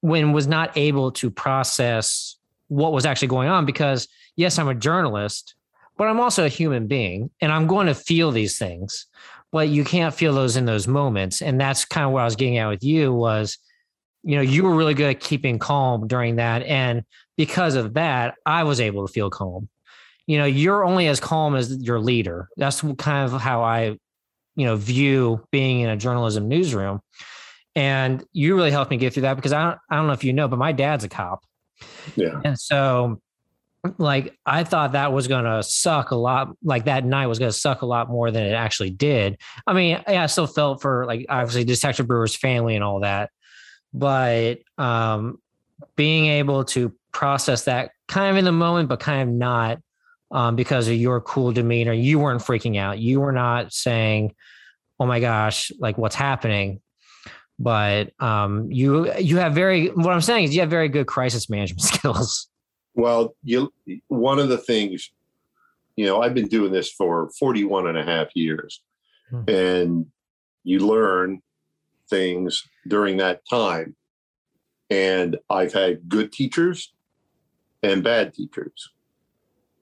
[0.00, 2.36] when was not able to process
[2.68, 5.54] what was actually going on because yes i'm a journalist
[5.96, 9.06] but i'm also a human being and i'm going to feel these things
[9.52, 11.42] but you can't feel those in those moments.
[11.42, 13.58] And that's kind of what i was getting at with you was
[14.22, 16.62] you know, you were really good at keeping calm during that.
[16.62, 17.04] And
[17.36, 19.68] because of that, I was able to feel calm.
[20.26, 22.48] You know, you're only as calm as your leader.
[22.56, 23.96] That's kind of how I,
[24.54, 27.00] you know, view being in a journalism newsroom.
[27.74, 30.24] And you really helped me get through that because I don't, I don't know if
[30.24, 31.42] you know, but my dad's a cop.
[32.14, 32.40] Yeah.
[32.44, 33.20] And so,
[33.98, 36.54] like, I thought that was going to suck a lot.
[36.62, 39.38] Like, that night was going to suck a lot more than it actually did.
[39.66, 43.30] I mean, yeah, I still felt for, like, obviously, Detective Brewer's family and all that
[43.92, 45.38] but um,
[45.96, 49.78] being able to process that kind of in the moment, but kind of not
[50.30, 51.92] um, because of your cool demeanor.
[51.92, 52.98] You weren't freaking out.
[52.98, 54.34] You were not saying,
[54.98, 56.80] "Oh my gosh, like what's happening."
[57.58, 61.48] But um, you you have very what I'm saying is you have very good crisis
[61.48, 62.48] management skills.
[62.94, 63.72] Well, you
[64.08, 65.10] one of the things,
[65.96, 68.82] you know, I've been doing this for 41 and a half years,
[69.30, 69.42] hmm.
[69.48, 70.06] and
[70.64, 71.42] you learn
[72.16, 73.96] things during that time.
[74.90, 76.92] And I've had good teachers
[77.82, 78.90] and bad teachers.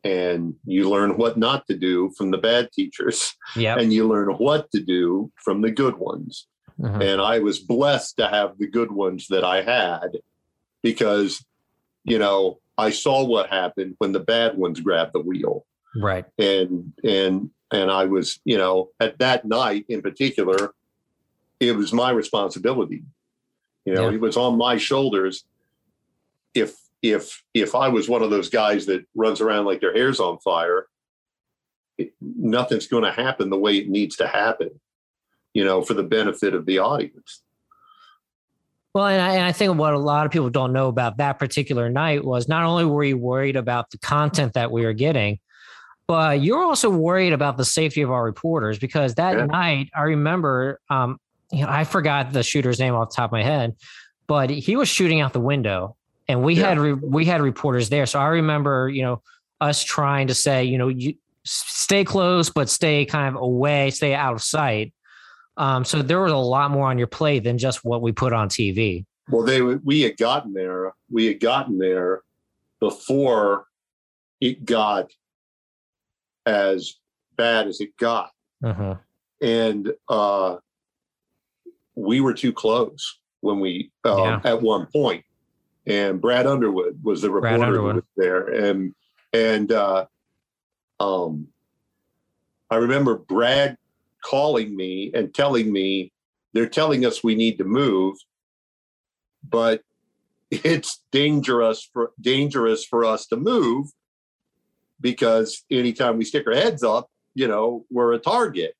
[0.03, 3.19] and you learn what not to do from the bad teachers
[3.55, 3.77] Yeah.
[3.79, 6.47] and you learn what to do from the good ones
[6.81, 7.03] Mhm.
[7.09, 10.11] and i was blessed to have the good ones that i had
[10.83, 11.45] because
[12.13, 12.39] you know
[12.79, 15.67] i saw what happened when the bad ones grabbed the wheel
[16.09, 16.25] Right.
[16.39, 20.61] and and and i was you know at that night in particular
[21.61, 23.03] it was my responsibility
[23.85, 24.15] you know Yeah.
[24.15, 25.45] it was on my shoulders
[26.55, 30.19] if if if i was one of those guys that runs around like their hair's
[30.21, 30.87] on fire
[31.99, 34.71] it, nothing's going to happen the way it needs to happen
[35.55, 37.43] you know for the benefit of the audience
[38.95, 41.39] Well, and I, and I think what a lot of people don't know about that
[41.39, 45.39] particular night was not only were you worried about the content that we were getting,
[46.09, 49.47] but you're also worried about the safety of our reporters because that Yeah.
[49.47, 51.19] night I remember, um,
[51.53, 53.75] you know, I forgot the shooter's name off the top of my head,
[54.27, 55.97] but he was shooting out the window,
[56.29, 56.69] and we Yeah.
[56.69, 58.07] had re- we had reporters there.
[58.07, 59.23] So I remember, you know,
[59.61, 64.15] us trying to say, you know, you stay close, but stay kind of away, stay
[64.15, 64.93] out of sight.
[65.57, 68.33] Um, so there was a lot more on your plate than just what we put
[68.33, 69.05] on TV.
[69.29, 72.23] well they we had gotten there we had gotten there
[72.81, 73.67] before
[74.41, 75.09] it got
[76.47, 76.95] as
[77.37, 78.31] bad as it got
[78.63, 78.99] Mhm.
[79.41, 80.57] and uh,
[82.01, 84.41] we were too close when we uh, Yeah.
[84.45, 84.89] at one.
[85.87, 88.95] And Brad Underwood was the reporter who was there, and
[89.33, 90.07] and uh,
[90.99, 91.49] um,
[92.71, 93.77] I remember Brad
[94.23, 96.13] calling me and telling me
[96.53, 98.17] they're telling us we need to move,
[99.49, 99.83] but
[100.51, 103.87] it's dangerous for dangerous for us to move
[105.01, 108.75] because anytime we stick our heads up, you know, we're a target.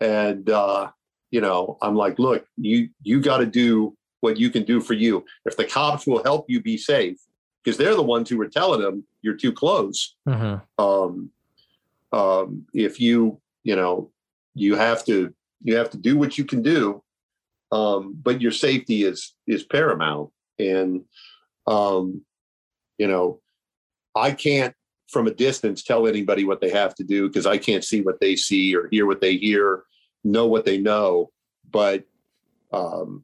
[0.00, 0.90] And uh,
[1.30, 4.94] you know, I'm like, look, you you got to do what you can do for
[4.94, 5.24] you.
[5.44, 7.18] If the cops will help you be safe,
[7.62, 10.16] because they're the ones who were telling them you're too close.
[10.26, 10.62] Mhm.
[10.78, 11.30] Um,
[12.12, 14.10] um, if you, you know,
[14.54, 17.02] you have to you have to do what you can do,
[17.72, 20.30] um, but your safety is is paramount.
[20.58, 21.04] And
[21.66, 22.22] um,
[22.96, 23.40] you know,
[24.14, 24.74] I can't
[25.08, 28.20] from a distance tell anybody what they have to do because I can't see what
[28.20, 29.84] they see or hear what they hear,
[30.24, 31.30] know what they know.
[31.70, 32.04] But
[32.72, 33.22] um,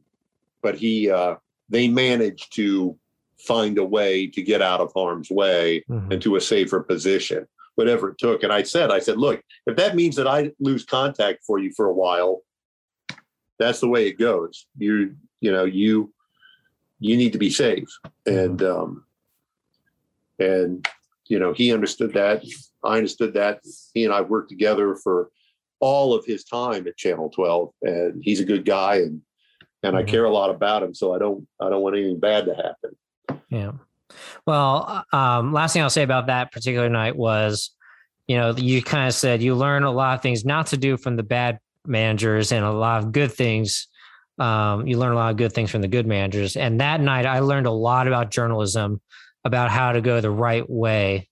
[0.63, 1.37] but he uh,
[1.69, 2.97] they managed to
[3.39, 6.13] find a way to get out of harm's way Mhm.
[6.13, 8.43] into a safer position, whatever it took.
[8.43, 11.71] And I said, I said, look, if that means that I lose contact for you
[11.77, 12.43] for a while,
[13.59, 14.67] that's the way it goes.
[14.79, 16.13] You, you know, you,
[17.01, 17.89] you need to be safe.
[18.25, 19.05] And, um,
[20.39, 20.87] and,
[21.27, 22.45] you know, he understood that.
[22.83, 23.61] I understood that.
[23.93, 25.31] He and I worked together for
[25.85, 29.21] all of his time at Channel 12, and he's a good guy, and
[29.83, 30.09] and I Mhm.
[30.09, 30.95] care a lot about him.
[30.95, 32.97] So I don't I don't want anything bad to happen.
[33.51, 33.73] Yeah.
[34.47, 37.71] Well, um, last thing I'll say about that particular night was,
[38.27, 40.97] you know, you kind of said you learn a lot of things not to do
[40.97, 43.89] from the bad managers and a lot of good things.
[44.39, 46.57] Um, you learn a lot of good things from the good managers.
[46.57, 49.03] And that night, I learned a lot about journalism,
[49.45, 51.29] about how to go the right way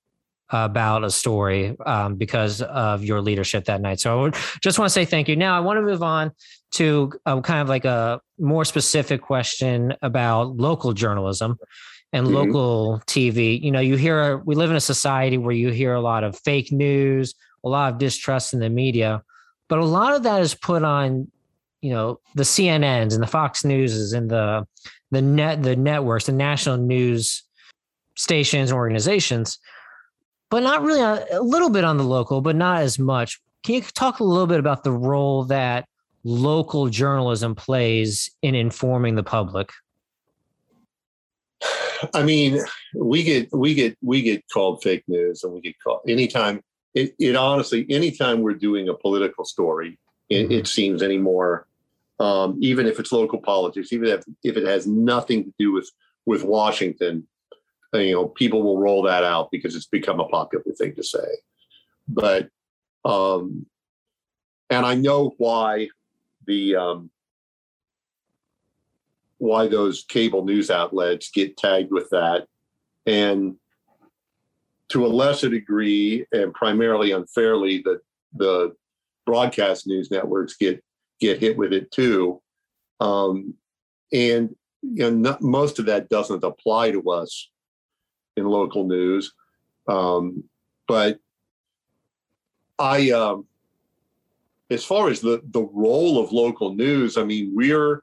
[0.53, 3.99] about a story um, because of your leadership that night.
[4.01, 4.31] So I
[4.61, 5.35] just want to say thank you.
[5.37, 6.31] Now I want to move on
[6.73, 11.59] to um, kind of like a more specific question about local journalism
[12.13, 12.33] and Mhm.
[12.33, 13.59] local TV.
[13.63, 16.39] You know, you hear we live in a society where you hear a lot of
[16.45, 17.35] fake news,
[17.65, 19.23] a lot of distrust in the media,
[19.69, 21.29] but a lot of that is put on,
[21.81, 24.67] you know, the CNNs and the Fox Newses and the
[25.11, 27.43] the net the networks, the national news
[28.17, 29.59] stations and organizations,
[30.53, 33.41] but not really on, a little bit on the local, but not as much.
[33.65, 35.87] Can you talk a little bit about the role that
[36.25, 39.71] local journalism plays in informing the public?
[42.13, 42.61] I mean,
[42.95, 46.61] we get we get we get called fake news, and we get called anytime.
[46.93, 49.99] It, it honestly, anytime we're doing a political story,
[50.29, 50.59] it, Mhm.
[50.59, 51.67] it seems anymore.
[52.21, 55.91] Um, even if it's local politics, even if if it has nothing to do with
[56.27, 57.27] with Washington,
[57.95, 61.27] you know, people will roll that out because it's become a popular thing to say.
[62.09, 62.49] But
[63.05, 63.67] um,
[64.71, 65.89] and I know why
[66.47, 67.11] the um,
[69.39, 72.47] why those cable news outlets get tagged with that.
[73.07, 73.57] And
[74.91, 78.01] to a lesser degree, and primarily unfairly, the
[78.35, 78.75] the
[79.27, 80.83] broadcast news networks get
[81.21, 82.41] get hit with it too.
[83.01, 83.55] Um,
[84.13, 87.49] and you know, not, most of that doesn't apply to us
[88.37, 89.33] in local news.
[89.89, 90.45] Um,
[90.89, 91.19] but
[92.79, 93.47] I, um,
[94.71, 98.03] as far as the the role of local news, I mean, we're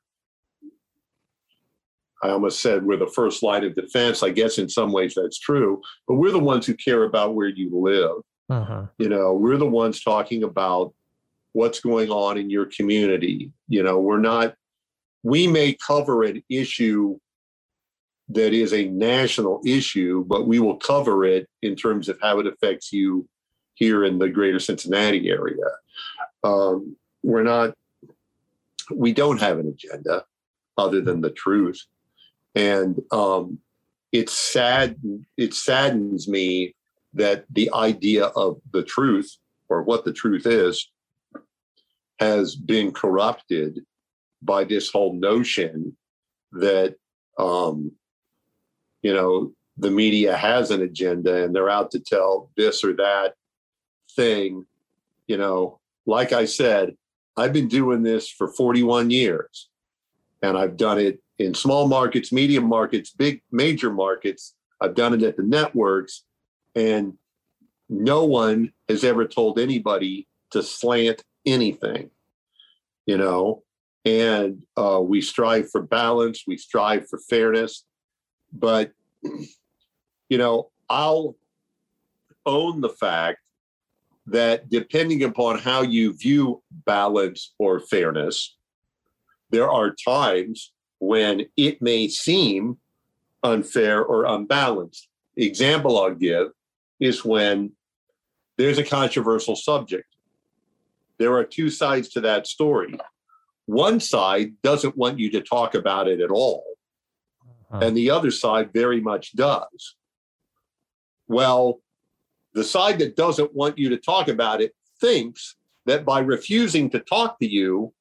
[2.22, 4.24] I almost said we're the first line of defense.
[4.24, 7.48] I guess in some ways that's true, but we're the ones who care about where
[7.48, 8.18] you live.
[8.50, 8.86] Uh-huh.
[8.98, 10.94] You know, we're the ones talking about
[11.54, 13.52] what's going on in your community.
[13.68, 14.56] You know, we're not,
[15.24, 17.20] we may cover an issue
[18.30, 22.48] that is a national issue, but we will cover it in terms of how it
[22.48, 23.28] affects you
[23.74, 25.66] here in the greater Cincinnati area.
[26.44, 27.74] Um, we're not,
[28.94, 30.26] we don't have an agenda
[30.78, 31.82] other than the truth.
[32.56, 33.60] And um,
[34.12, 34.96] it's sad,
[35.38, 36.76] it saddens me
[37.14, 39.38] that the idea of the truth
[39.70, 40.90] or what the truth is
[42.20, 43.80] has been corrupted
[44.42, 45.96] by this whole notion
[46.52, 46.96] that
[47.38, 47.92] um,
[49.02, 53.34] you know the media has an agenda and they're out to tell this or that
[54.16, 54.66] thing
[55.28, 55.80] you know.
[56.06, 56.96] Like i said
[57.38, 59.70] i've been doing this for 41 years
[60.42, 64.56] and i've done it in small markets medium markets big major markets.
[64.82, 66.24] I've done it at the networks
[66.74, 67.14] and
[67.90, 72.10] no one has ever told anybody to slant anything
[73.06, 73.64] you know.
[74.06, 77.84] And uh, we strive for balance we strive for fairness
[78.52, 78.92] but
[80.30, 81.36] you know i'll
[82.46, 83.40] own the fact
[84.26, 88.58] that depending upon how you view balance or fairness
[89.50, 92.78] there are times when it may seem
[93.44, 96.50] unfair or unbalanced example i'll give
[97.00, 97.72] is when
[98.60, 100.18] there's a controversial subject.
[101.18, 102.94] There are two sides to that story.
[103.68, 106.66] One side doesn't want you to talk about it at all,
[107.72, 109.96] and the other side very much does.
[111.28, 111.82] Well,
[112.54, 115.56] the side that doesn't want you to talk about it thinks
[115.86, 117.94] that by refusing to talk to you,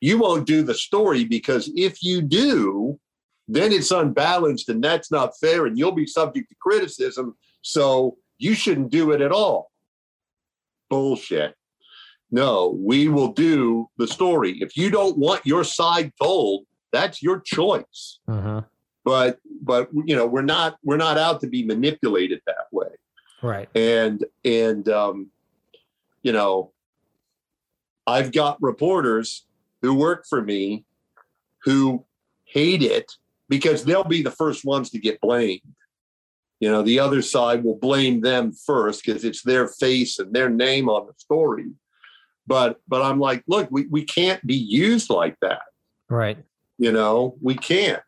[0.00, 2.98] you won't do the story because if you do,
[3.48, 7.34] then it's unbalanced and that's not fair and you'll be subject to criticism.
[7.62, 9.70] So you shouldn't do it at all
[10.90, 11.54] bullshit.
[12.30, 14.58] No, we will do the story.
[14.60, 18.18] If you don't want your side told, that's your choice.
[18.28, 18.62] Uh-huh.
[19.04, 22.88] But but you know we're not we're not out to be manipulated that way.
[23.42, 23.68] Right.
[23.74, 25.30] And and um,
[26.22, 26.72] you know,
[28.06, 29.46] I've got reporters
[29.82, 30.84] who work for me
[31.64, 32.04] who
[32.44, 33.12] hate it
[33.48, 35.60] because they'll be the first ones to get blamed.
[36.58, 40.50] You know the other side will blame them first because it's their face and their
[40.50, 41.70] name on the story.
[42.46, 45.62] But but i'm like look we, we can't be used like that.
[46.10, 46.38] Right.
[46.76, 48.02] You know we can't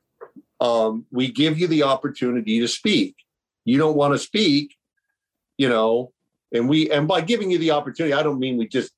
[0.62, 3.16] um, we give you the opportunity to speak
[3.64, 4.76] you don't want to speak
[5.58, 6.12] you know
[6.52, 8.92] and we and by giving you the opportunity i don't mean we just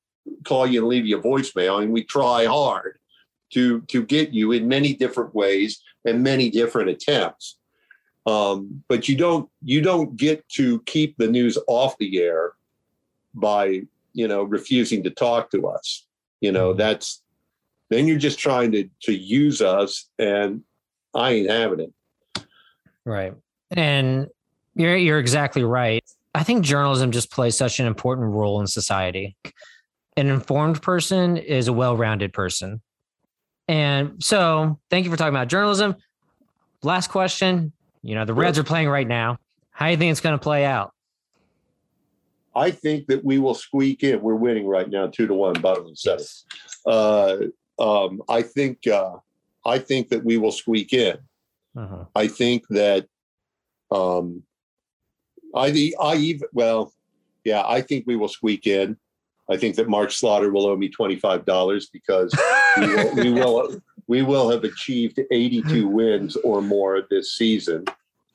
[0.45, 2.99] call you and leave you a voicemail I mean we try hard
[3.53, 7.59] to to get you in many different ways and many different attempts
[8.27, 12.53] um, but you don't you don't get to keep the news off the air
[13.35, 16.07] by you know refusing to talk to us.
[16.41, 17.23] You know that's
[17.91, 20.63] then you're just trying to to use us, and
[21.15, 22.45] I ain't having it.
[23.05, 23.35] Right,
[23.71, 24.29] and
[24.75, 26.05] you're you're exactly right.
[26.35, 29.37] I think journalism just plays such an important role in society.
[30.17, 32.81] An informed person is a well-rounded person.
[33.69, 35.97] And so, thank you for talking about journalism.
[36.83, 37.73] Last question
[38.05, 39.39] you know, the Reds are playing right now.
[39.71, 40.93] How do you think it's going to play out?
[42.55, 44.21] I think that we will squeak in.
[44.21, 46.45] We're winning right now, two to one, bottom of the seventh.
[46.87, 47.37] Uh,
[47.83, 49.15] um, I think uh,
[49.65, 51.19] I think that we will squeak in.
[51.77, 52.05] Uh-huh.
[52.15, 53.07] I think that
[53.91, 54.43] um,
[55.55, 56.93] I I even well,
[57.45, 58.97] yeah, I think we will squeak in.
[59.51, 62.35] I think that Mark Slaughter will owe me twenty five dollars because
[62.79, 67.85] we will, we will we will have achieved 82 wins or more this season.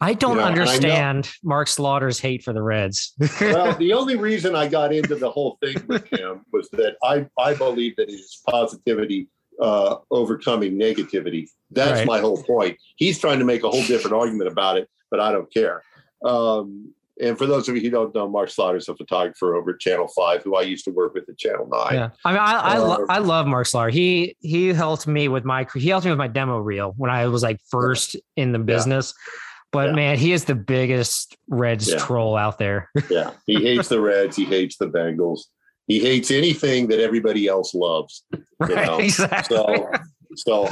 [0.01, 3.13] I don't you know, understand Mark Slaughter's hate for the Reds.
[3.41, 7.27] well, the only reason I got into the whole thing with him was that I,
[7.37, 9.27] I believe that his positivity
[9.61, 11.49] uh, overcoming negativity.
[11.71, 12.07] That's right.
[12.07, 12.77] my whole point.
[12.95, 15.83] He's trying to make a whole different argument about it, but I don't care.
[16.25, 19.79] Um, and for those of you who don't know, Mark Slaughter's a photographer over at
[19.79, 21.93] Channel Five, who I used to work with at Channel Nine.
[21.93, 23.89] Yeah, I mean, I I, uh, lo- I love Mark Slaughter.
[23.89, 27.27] He he helped me with my he helped me with my demo reel when I
[27.27, 29.13] was like first in the business.
[29.17, 29.33] Yeah.
[29.71, 29.95] But yeah.
[29.95, 31.97] man, he is the biggest Reds yeah.
[31.97, 32.89] troll out there.
[33.09, 34.35] yeah, he hates the Reds.
[34.35, 35.41] He hates the Bengals.
[35.89, 38.23] He hates anything that everybody else loves.
[38.59, 38.85] Right.
[38.85, 38.99] Know?
[38.99, 39.57] Exactly.
[39.57, 39.91] So
[40.35, 40.69] so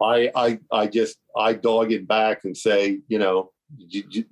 [0.00, 3.50] I I I just I dog it back and say, you know,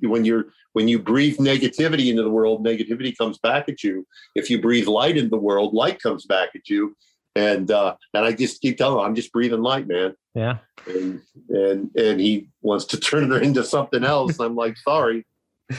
[0.00, 4.48] when you're when you breathe negativity into the world negativity comes back at you if
[4.50, 6.94] you breathe light into the world light comes back at you
[7.36, 10.14] And uh, and I just keep telling him, I'm just breathing light, man.
[10.34, 10.58] Yeah.
[10.86, 14.38] And and and he wants to turn it into something else.
[14.40, 15.26] I'm like, sorry,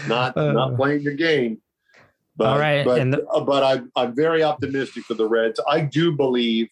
[0.07, 0.53] not Uh.
[0.53, 1.61] not playing your game.
[2.41, 5.59] But, All right, but and the- uh, but I'm I'm very optimistic for the Reds.
[5.67, 6.69] I do believe,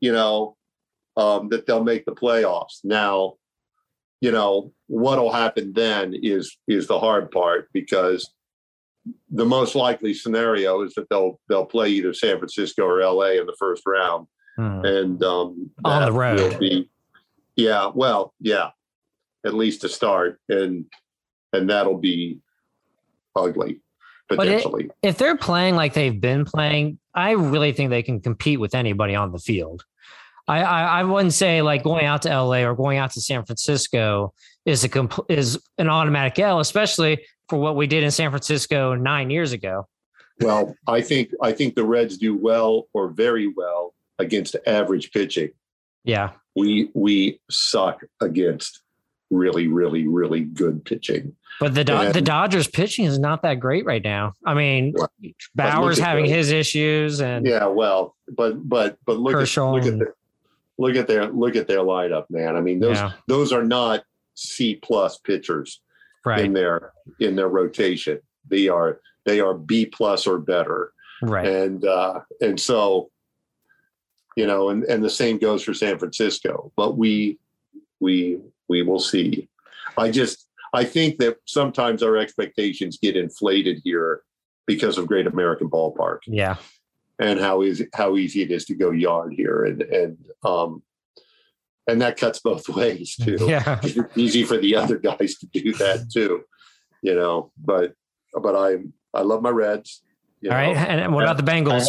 [0.00, 0.58] you know,
[1.16, 2.80] um, that they'll make the playoffs.
[2.84, 3.36] Now,
[4.20, 8.30] you know, what'll happen then is is the hard part because
[9.30, 13.46] the most likely scenario is that they'll they'll play either San Francisco or LA in
[13.46, 14.26] the first round,
[14.58, 14.86] Mhm.
[14.86, 16.58] and um, On the road.
[16.60, 16.90] be-
[17.56, 18.68] yeah, well, yeah,
[19.46, 20.84] at least to start, and
[21.54, 22.40] and that'll be
[23.34, 23.80] ugly
[24.30, 28.74] it- If they're playing like they've been playing, I really think they can compete with
[28.74, 29.84] anybody on the field.
[30.46, 33.44] I, I, I wouldn't say like going out to LA or going out to San
[33.44, 34.34] Francisco
[34.66, 38.94] is a compl- is an automatic L, especially for what we did in San Francisco
[38.94, 39.86] nine years ago.
[40.40, 45.50] Well, I think I think the Reds do well or very well against average pitching.
[46.04, 48.82] Yeah, We we suck against
[49.30, 51.34] really really really good pitching.
[51.60, 52.12] but the Do- Yeah.
[52.12, 54.34] the Dodgers pitching is not that great right now.
[54.44, 55.34] I mean, Right.
[55.54, 59.92] Bauer's having the- his issues, and Yeah, well, but but but look Kershaw at look
[59.92, 60.14] at their,
[60.78, 62.56] look at their look at their lineup, man.
[62.56, 63.12] I mean those Yeah.
[63.26, 64.04] those are not
[64.34, 65.80] C plus pitchers
[66.24, 68.18] right, in their in their rotation.
[68.48, 70.92] They are they are B plus or better.
[71.22, 71.46] right.
[71.46, 73.10] and uh, and so
[74.36, 77.38] you know and and the same goes for san francisco but we
[78.00, 78.38] we
[78.68, 79.48] we will see
[79.98, 84.22] i just i think that sometimes our expectations get inflated here
[84.66, 86.56] because of great american ballpark Yeah,
[87.18, 90.82] and how is how easy it is to go yard here and and um
[91.86, 93.80] and that cuts both ways too yeah.
[93.82, 96.42] it's easy for the other guys to do that too
[97.02, 97.92] you know but
[98.42, 98.76] but i
[99.12, 100.02] i love my reds
[100.40, 100.80] you All right, know.
[100.80, 101.86] and what about the Bengals?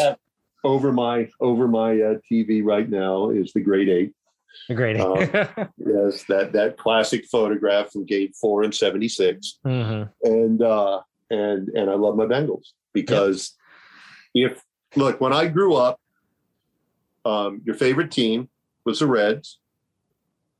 [0.64, 4.14] over my over my uh, TV right now is the Great Eight.
[4.74, 4.98] Great.
[5.00, 11.02] uh, Yes, that that classic photograph from Game Four and seventy six, hmm and uh,
[11.30, 13.56] and and I love my Bengals because
[14.34, 14.62] if
[14.96, 16.00] look when I grew up,
[17.26, 18.50] um, your favorite team
[18.86, 19.60] was the Reds,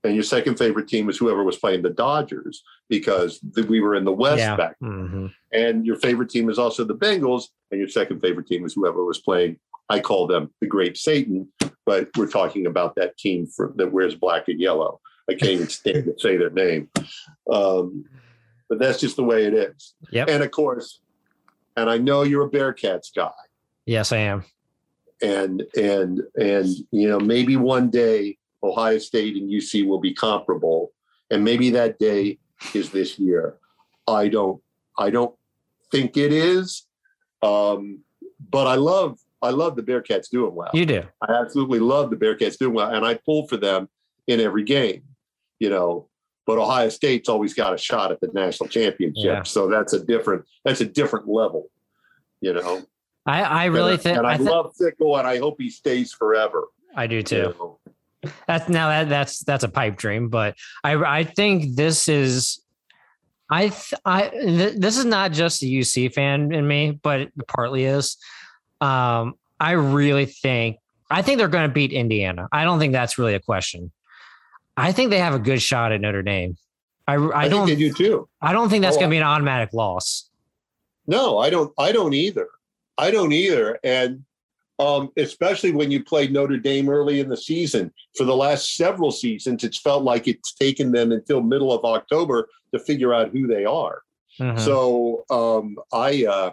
[0.04, 3.96] and your second favorite team was whoever was playing the Dodgers because the, we were
[3.96, 4.56] in the West Yeah.
[4.56, 8.66] back hmm and your favorite team is also the Bengals, and your second favorite team
[8.66, 9.58] is whoever was playing.
[9.88, 11.48] I call them the Great Satan,
[11.86, 15.00] but we're talking about that team for, that wears black and yellow.
[15.30, 16.90] I can't even stand to say their name,
[17.52, 18.06] um,
[18.70, 19.96] but that's just the way it is.
[20.12, 20.30] Yep.
[20.30, 21.02] And of course,
[21.76, 23.32] and I know you're a Bearcats guy,
[23.86, 24.44] Yes, I am.
[25.22, 30.92] and and and you know maybe one day Ohio State and UC will be comparable,
[31.32, 32.38] and maybe that day
[32.74, 33.58] is this year.
[34.08, 34.62] I don't
[34.98, 35.36] I don't
[35.92, 36.86] think it is,
[37.42, 38.00] um,
[38.50, 40.72] but I love I love the Bearcats doing well.
[40.74, 41.04] You do.
[41.22, 43.88] I absolutely love the Bearcats doing well, and I pull for them
[44.28, 45.04] in every game.
[45.60, 46.10] You know,
[46.46, 49.44] but Ohio State's always got a shot at the national championship, Yeah.
[49.44, 51.70] so that's a different that's a different level.
[52.42, 52.84] You know,
[53.26, 56.12] I, I really think and I, I, thi- love Fickell, and I hope he stays
[56.12, 56.66] forever.
[56.96, 57.42] I do you too.
[57.60, 57.80] know.
[58.48, 62.62] That's now that that's that's a pipe dream, but I I think this is
[63.50, 67.32] I th- I th- this is not just a UC fan in me, but it
[67.48, 68.18] partly is.
[68.82, 70.78] Um, I really think
[71.10, 72.48] I think they're going to beat Indiana.
[72.52, 73.92] I don't think that's really a question.
[74.76, 76.58] I think they have a good shot at Notre Dame.
[77.08, 78.30] I I, I, don't think they do too.
[78.42, 80.30] I don't think that's Oh, going to be an automatic loss.
[81.08, 81.72] No, I don't.
[81.78, 82.50] I don't either.
[82.98, 83.80] I don't either.
[83.84, 84.26] And
[84.80, 89.12] um, especially when you played Notre Dame early in the season, for the last several
[89.12, 93.48] seasons, it's felt like it's taken them until middle of October to figure out who
[93.48, 94.02] they are.
[94.40, 94.60] Mhm.
[94.60, 96.52] So um, I, uh,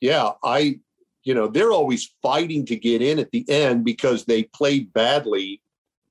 [0.00, 0.80] yeah, I,
[1.28, 5.60] you know, they're always fighting to get in at the end because they played badly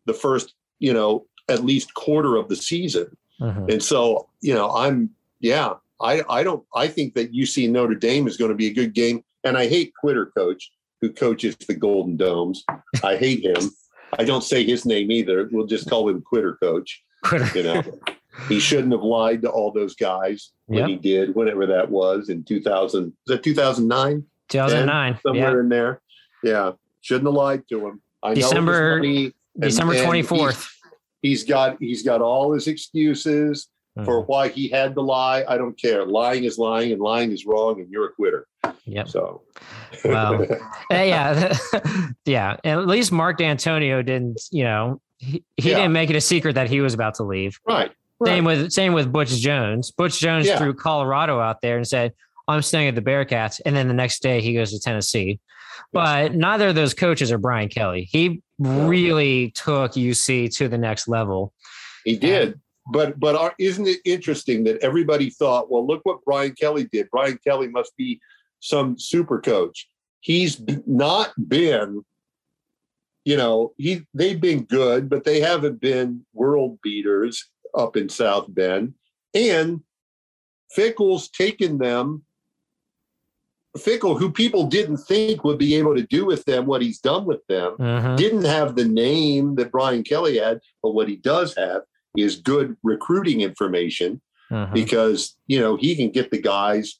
[0.05, 3.07] the first, you know, at least quarter of the season.
[3.41, 3.71] Mhm.
[3.73, 8.27] And so, you know, I'm, yeah, I, I don't, I think that UC Notre Dame
[8.27, 9.23] is going to be a good game.
[9.43, 10.71] And I hate Quitter coach
[11.01, 12.63] who coaches the Golden Domes.
[13.03, 13.71] I hate him.
[14.19, 15.49] I don't say his name either.
[15.51, 17.03] We'll just call him Quitter coach.
[17.55, 17.81] You know,
[18.47, 20.89] he shouldn't have lied to all those guys when Yep.
[20.89, 23.05] he did, whenever that was in 2000.
[23.05, 24.23] Was that 2009?
[24.49, 25.19] 2009.
[25.23, 25.59] Somewhere Yeah.
[25.59, 26.01] in there.
[26.43, 26.71] Yeah.
[27.01, 28.01] Shouldn't have lied to him.
[28.23, 30.69] I know December- and- December and 24th.
[31.21, 33.67] He's got he's got all his excuses
[34.05, 34.27] for Mhm.
[34.27, 35.43] why he had to lie.
[35.47, 36.05] I don't care.
[36.05, 38.45] Lying is lying, and lying is wrong, and you're a quitter.
[38.85, 39.09] Yep.
[39.09, 39.41] So,
[40.05, 40.43] Wow.
[40.43, 40.55] Uh,
[40.91, 41.57] yeah,
[42.25, 42.57] yeah.
[42.63, 44.41] At least Mark Dantonio didn't.
[44.51, 45.77] You know, he, he Yeah.
[45.77, 47.59] didn't make it a secret that he was about to leave.
[47.67, 47.91] right.
[48.25, 49.91] Same with same with Butch Jones.
[49.91, 50.57] Butch Jones Yeah.
[50.57, 52.13] threw Colorado out there and said,
[52.47, 53.59] I'm staying at the Bearcats.
[53.65, 55.39] And then the next day he goes to Tennessee.
[55.93, 58.07] But neither of those coaches are Brian Kelly.
[58.11, 61.53] He really took UC to the next level.
[62.03, 62.59] He did.
[62.91, 67.09] But but are, isn't it interesting that everybody thought, well, look what Brian Kelly did.
[67.11, 68.19] Brian Kelly must be
[68.59, 69.89] some super coach.
[70.21, 72.03] He's not been,
[73.25, 78.45] you know, he they've been good, but they haven't been world beaters up in South
[78.53, 78.93] Bend.
[79.33, 79.81] And
[80.71, 82.23] Fickell's taken them.
[83.77, 87.25] Fickell, who people didn't think would be able to do with them what he's done
[87.25, 88.17] with them, Mhm.
[88.17, 91.83] didn't have the name that Brian Kelly had, but what he does have
[92.15, 94.21] is good recruiting information
[94.51, 94.73] Mhm.
[94.73, 96.99] because you know he can get the guys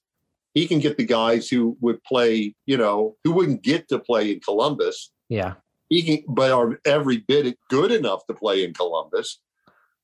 [0.53, 4.31] he can get the guys who would play you know who wouldn't get to play
[4.33, 5.53] in columbus Yeah.
[5.89, 9.39] he can but are every bit good enough to play in columbus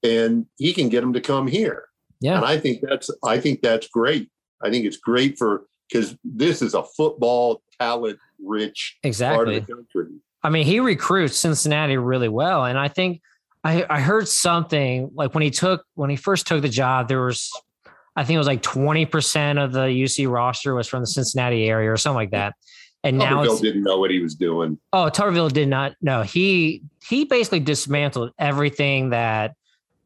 [0.03, 1.89] and he can get them to come here
[2.21, 2.37] Yeah.
[2.37, 4.29] and i think that's i think that's great
[4.63, 9.61] i think it's great for because this is a football talent rich part of the
[9.61, 10.07] country
[10.43, 12.65] I mean, he recruits Cincinnati really well.
[12.65, 13.21] And I think
[13.63, 17.23] I, I heard something like when he took when he first took the job, there
[17.23, 17.49] was
[18.15, 21.91] I think it was like 20% of the UC roster was from the Cincinnati area
[21.91, 22.55] or something like that.
[23.05, 26.23] And now Tuberville it's didn't know what he was doing oh Tuberville did not know.
[26.23, 29.55] He he basically dismantled everything that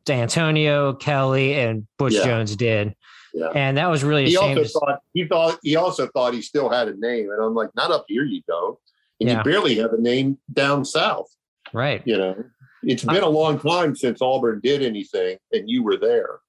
[0.06, 2.26] Dantonio, Kelly, and Butch Yeah.
[2.26, 2.96] Jones did.
[3.38, 3.50] Yeah.
[3.54, 4.58] And that was really a he shame.
[4.58, 7.70] also thought he thought he also thought he still had a name, and I'm like,
[7.76, 8.78] not up here, you don't,
[9.20, 9.38] and Yeah.
[9.38, 11.30] you barely have a name down south.
[11.74, 12.02] right.
[12.06, 12.44] You know,
[12.84, 16.40] it's been a long time since Auburn did anything, and you were there.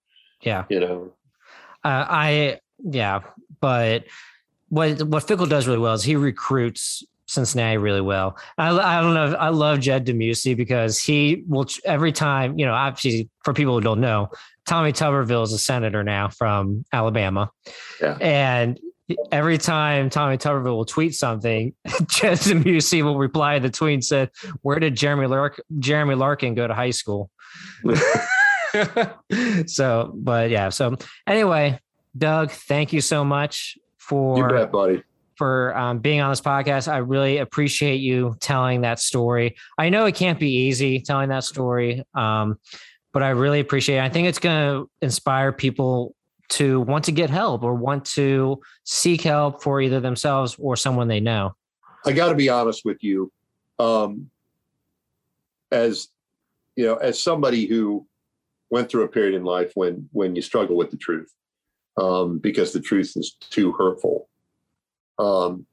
[0.43, 0.65] Yeah.
[0.71, 1.13] You know,
[1.85, 3.21] Uh, I yeah,
[3.61, 4.05] but
[4.69, 8.39] what what Fickell does really well is he recruits Cincinnati really well.
[8.57, 9.37] I I don't know.
[9.37, 12.73] I love Jed Demusey because he will every time you know.
[12.73, 14.31] Obviously, for people who don't know,
[14.69, 17.51] Tommy Tuberville is a senator now from Alabama,
[18.01, 18.19] Yeah.
[18.21, 18.79] and
[19.33, 21.73] every time Tommy Tuberville will tweet something,
[22.07, 24.31] Jed Demusey will reply to the tweet and said,
[24.63, 27.31] "Where did Jeremy Lark Jeremy Larkin go to high school?"
[29.67, 30.69] so, but yeah.
[30.69, 30.97] So
[31.27, 31.79] anyway,
[32.17, 35.03] Doug, thank you so much you for bet, buddy.
[35.37, 36.89] for um, being on this podcast.
[36.93, 39.57] I really appreciate you telling that story.
[39.79, 42.59] I know it can't be easy telling that story, um,
[43.19, 44.03] but I really appreciate it.
[44.03, 46.15] I think it's going to inspire people
[46.51, 51.09] to want to get help or want to seek help for either themselves or someone
[51.09, 51.57] they know.
[52.07, 53.33] I got to be honest with you,
[53.81, 54.31] um,
[55.73, 56.07] as
[56.77, 58.07] you know, as somebody who
[58.71, 61.35] went through a period in life when when you struggle with the truth,
[62.01, 64.29] um, because the truth is too hurtful.
[65.19, 65.67] Um,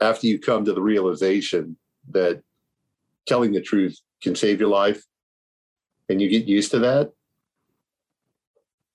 [0.00, 1.76] after you come to the realization
[2.12, 2.40] that
[3.26, 5.04] telling the truth can save your life,
[6.08, 7.12] and you get used to that,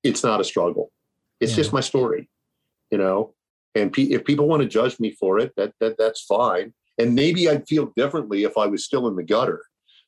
[0.03, 0.91] it's not a struggle.
[1.39, 1.57] It's Yeah.
[1.57, 2.29] just my story,
[2.91, 3.35] you know.
[3.75, 6.73] And pe- if people want to judge me for it, that that that's fine.
[6.97, 9.63] And maybe I'd feel differently if I was still in the gutter.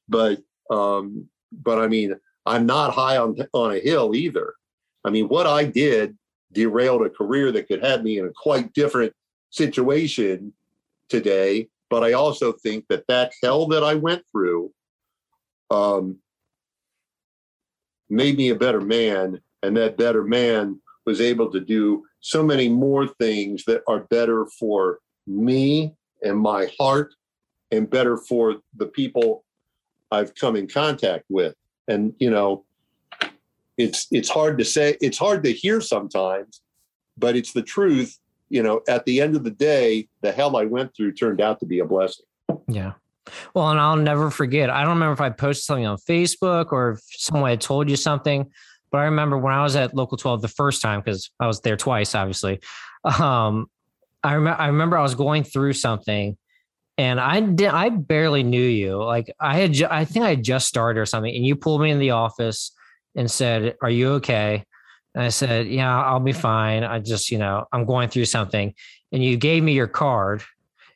[0.08, 2.16] But um, but I mean,
[2.46, 4.54] I'm not high on on a hill either.
[5.04, 6.18] I mean, what I did
[6.52, 9.14] derailed a career that could have me in a quite different
[9.50, 10.54] situation
[11.10, 11.70] today.
[11.90, 14.72] But I also think that that hell that I went through
[15.70, 16.18] um,
[18.10, 22.68] made me a better man, and that better man was able to do so many
[22.68, 27.14] more things that are better for me and my heart
[27.72, 29.44] and better for the people
[30.12, 31.56] I've come in contact with.
[31.88, 32.66] And you know,
[33.78, 36.62] it's it's hard to say, it's hard to hear sometimes,
[37.18, 38.18] but it's the truth.
[38.50, 41.60] You know, at the end of the day, the hell I went through turned out
[41.60, 42.26] to be a blessing.
[42.68, 42.94] Yeah.
[43.54, 44.70] Well, and I'll never forget.
[44.70, 47.96] I don't remember if I posted something on Facebook or if someone had told you
[47.96, 48.52] something,
[48.92, 51.62] but I remember when I was at Local 12 the first time, because I was
[51.62, 52.60] there twice, obviously.
[53.04, 53.68] Um,
[54.24, 56.38] I, rem- I remember I was going through something
[56.98, 59.04] and I did I barely knew you.
[59.04, 61.82] Like I had ju- I think I had just started or something, and you pulled
[61.82, 62.72] me in the office
[63.16, 64.64] and said, Are you okay?
[65.14, 66.84] And I said, Yeah, I'll be fine.
[66.84, 68.74] I just, you know, I'm going through something.
[69.12, 70.44] And you gave me your card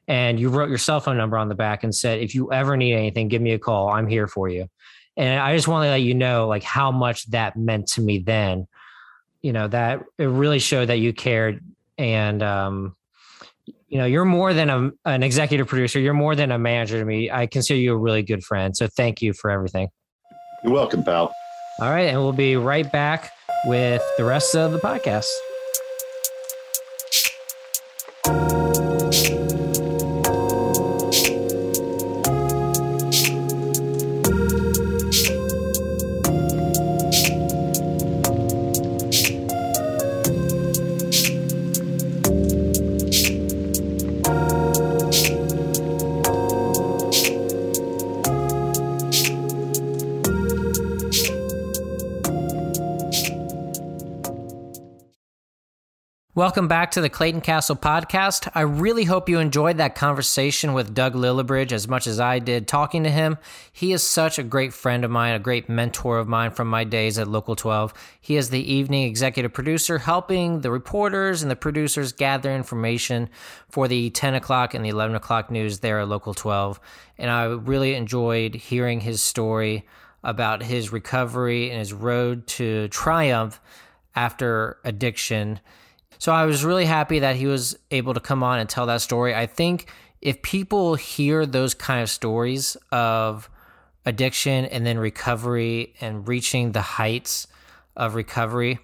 [0.10, 2.76] and you wrote your cell phone number on the back and said, if you ever
[2.76, 3.90] need anything, give me a call.
[3.90, 4.68] I'm here for you.
[5.15, 8.18] And I just want to let you know like how much that meant to me
[8.18, 8.68] then.
[9.44, 11.64] You know, that it really showed that you cared.
[11.98, 12.95] And um,
[13.88, 17.06] you know, you're more than a, an executive producer, you're more than a manager to
[17.06, 17.30] me.
[17.30, 18.76] I consider you a really good friend.
[18.76, 19.90] So thank you for everything.
[20.64, 21.34] You're welcome, pal.
[21.80, 22.07] All right.
[22.07, 23.31] And we'll be right back
[23.65, 25.27] with the rest of the podcast.
[56.60, 58.52] Welcome back to the Clayton Castle podcast.
[58.53, 62.68] I really hope you enjoyed that conversation with Doug Lillibridge as much as I did
[62.68, 63.38] talking to him.
[63.72, 66.84] He is such a great friend of mine, a great mentor of mine from my
[66.84, 67.94] days at Local 12.
[68.19, 73.30] He is the evening executive producer, helping the reporters and the producers gather information
[73.69, 76.77] for the 10 o'clock and the 11 o'clock news there at Local 12.
[77.18, 79.88] And I really enjoyed hearing his story
[80.26, 83.61] about his recovery and his road to triumph
[84.14, 85.61] after addiction
[86.20, 89.02] so I was really happy that he was able to come on and tell that
[89.02, 89.34] story.
[89.34, 89.90] I think
[90.22, 93.50] if people hear those kind of stories of
[94.06, 97.48] addiction and then recovery and reaching the heights
[97.96, 98.80] of recovery,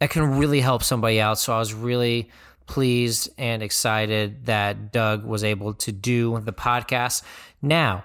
[0.00, 1.38] that can really help somebody out.
[1.38, 2.28] So I was really
[2.66, 7.22] pleased and excited that Doug was able to do the podcast.
[7.60, 8.04] Now,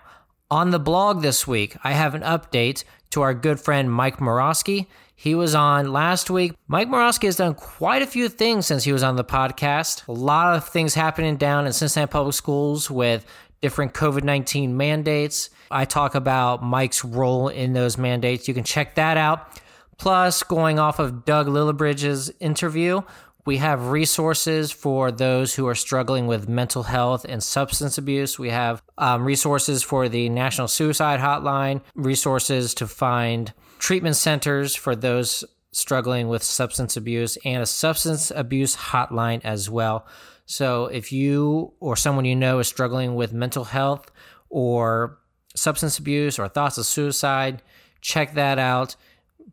[0.51, 2.83] on the blog this week, I have an update
[3.17, 4.85] to our good friend Mike Moroski.
[5.15, 6.53] He was on last week.
[6.67, 10.07] Mike Moroski has done quite a few things since he was on the podcast.
[10.07, 13.25] A lot of things happening down in Cincinnati Public Schools with
[13.59, 15.49] different COVID 19 mandates.
[15.71, 18.47] I talk about Mike's role in those mandates.
[18.47, 19.59] You can check that out.
[19.97, 23.01] Plus, going off of Doug Lillibridge's interview,
[23.47, 28.37] we have resources for those who are struggling with mental health and substance abuse.
[28.37, 34.97] We have um, resources for the National Suicide Hotline, resources to find treatment centers for
[34.97, 40.05] those struggling with substance abuse, and a substance abuse hotline as well.
[40.45, 44.11] So if you or someone you know is struggling with mental health
[44.49, 45.19] or
[45.55, 47.61] substance abuse or thoughts of suicide,
[48.01, 48.97] check that out.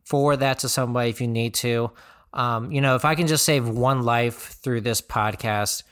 [0.03, 1.91] Forward that to somebody if you need to.
[2.35, 5.83] Um, you know, if I can just save one life through this podcast,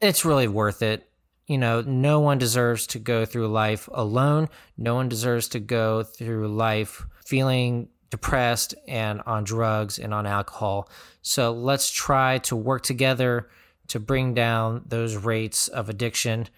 [0.00, 1.08] it's really worth it.
[1.46, 4.48] You know, no one deserves to go through life alone.
[4.76, 10.88] No one deserves to go through life feeling depressed and on drugs and on alcohol.
[11.22, 13.48] So let's try to work together
[13.88, 16.48] to bring down those rates of addiction.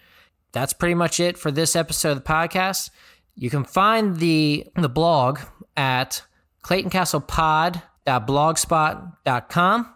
[0.51, 2.89] That's pretty much it for this episode of the podcast.
[3.35, 5.39] You can find the the blog
[5.75, 6.21] at
[8.05, 9.91] claytoncastlepod.blogspot.com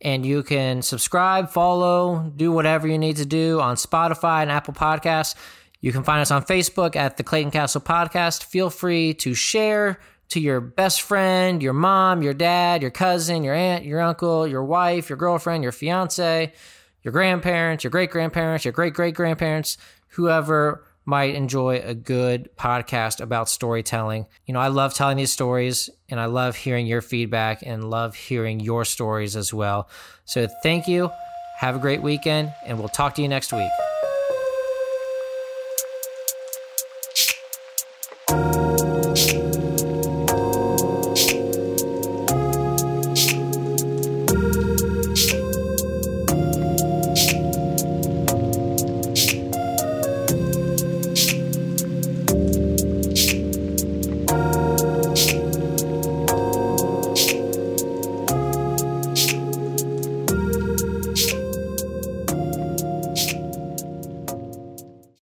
[0.00, 4.74] and you can subscribe, follow, do whatever you need to do on Spotify and Apple
[4.74, 5.36] Podcasts.
[5.80, 8.44] You can find us on Facebook at the Clayton Castle Podcast.
[8.44, 10.00] Feel free to share
[10.30, 14.64] to your best friend, your mom, your dad, your cousin, your aunt, your uncle, your
[14.64, 16.52] wife, your girlfriend, your fiance,
[17.02, 19.76] your grandparents, your great grandparents, your great great grandparents,
[20.08, 24.26] whoever might enjoy a good podcast about storytelling.
[24.46, 28.14] You know, I love telling these stories and I love hearing your feedback and love
[28.14, 29.88] hearing your stories as well.
[30.24, 31.10] So thank you.
[31.58, 33.70] Have a great weekend and we'll talk to you next week.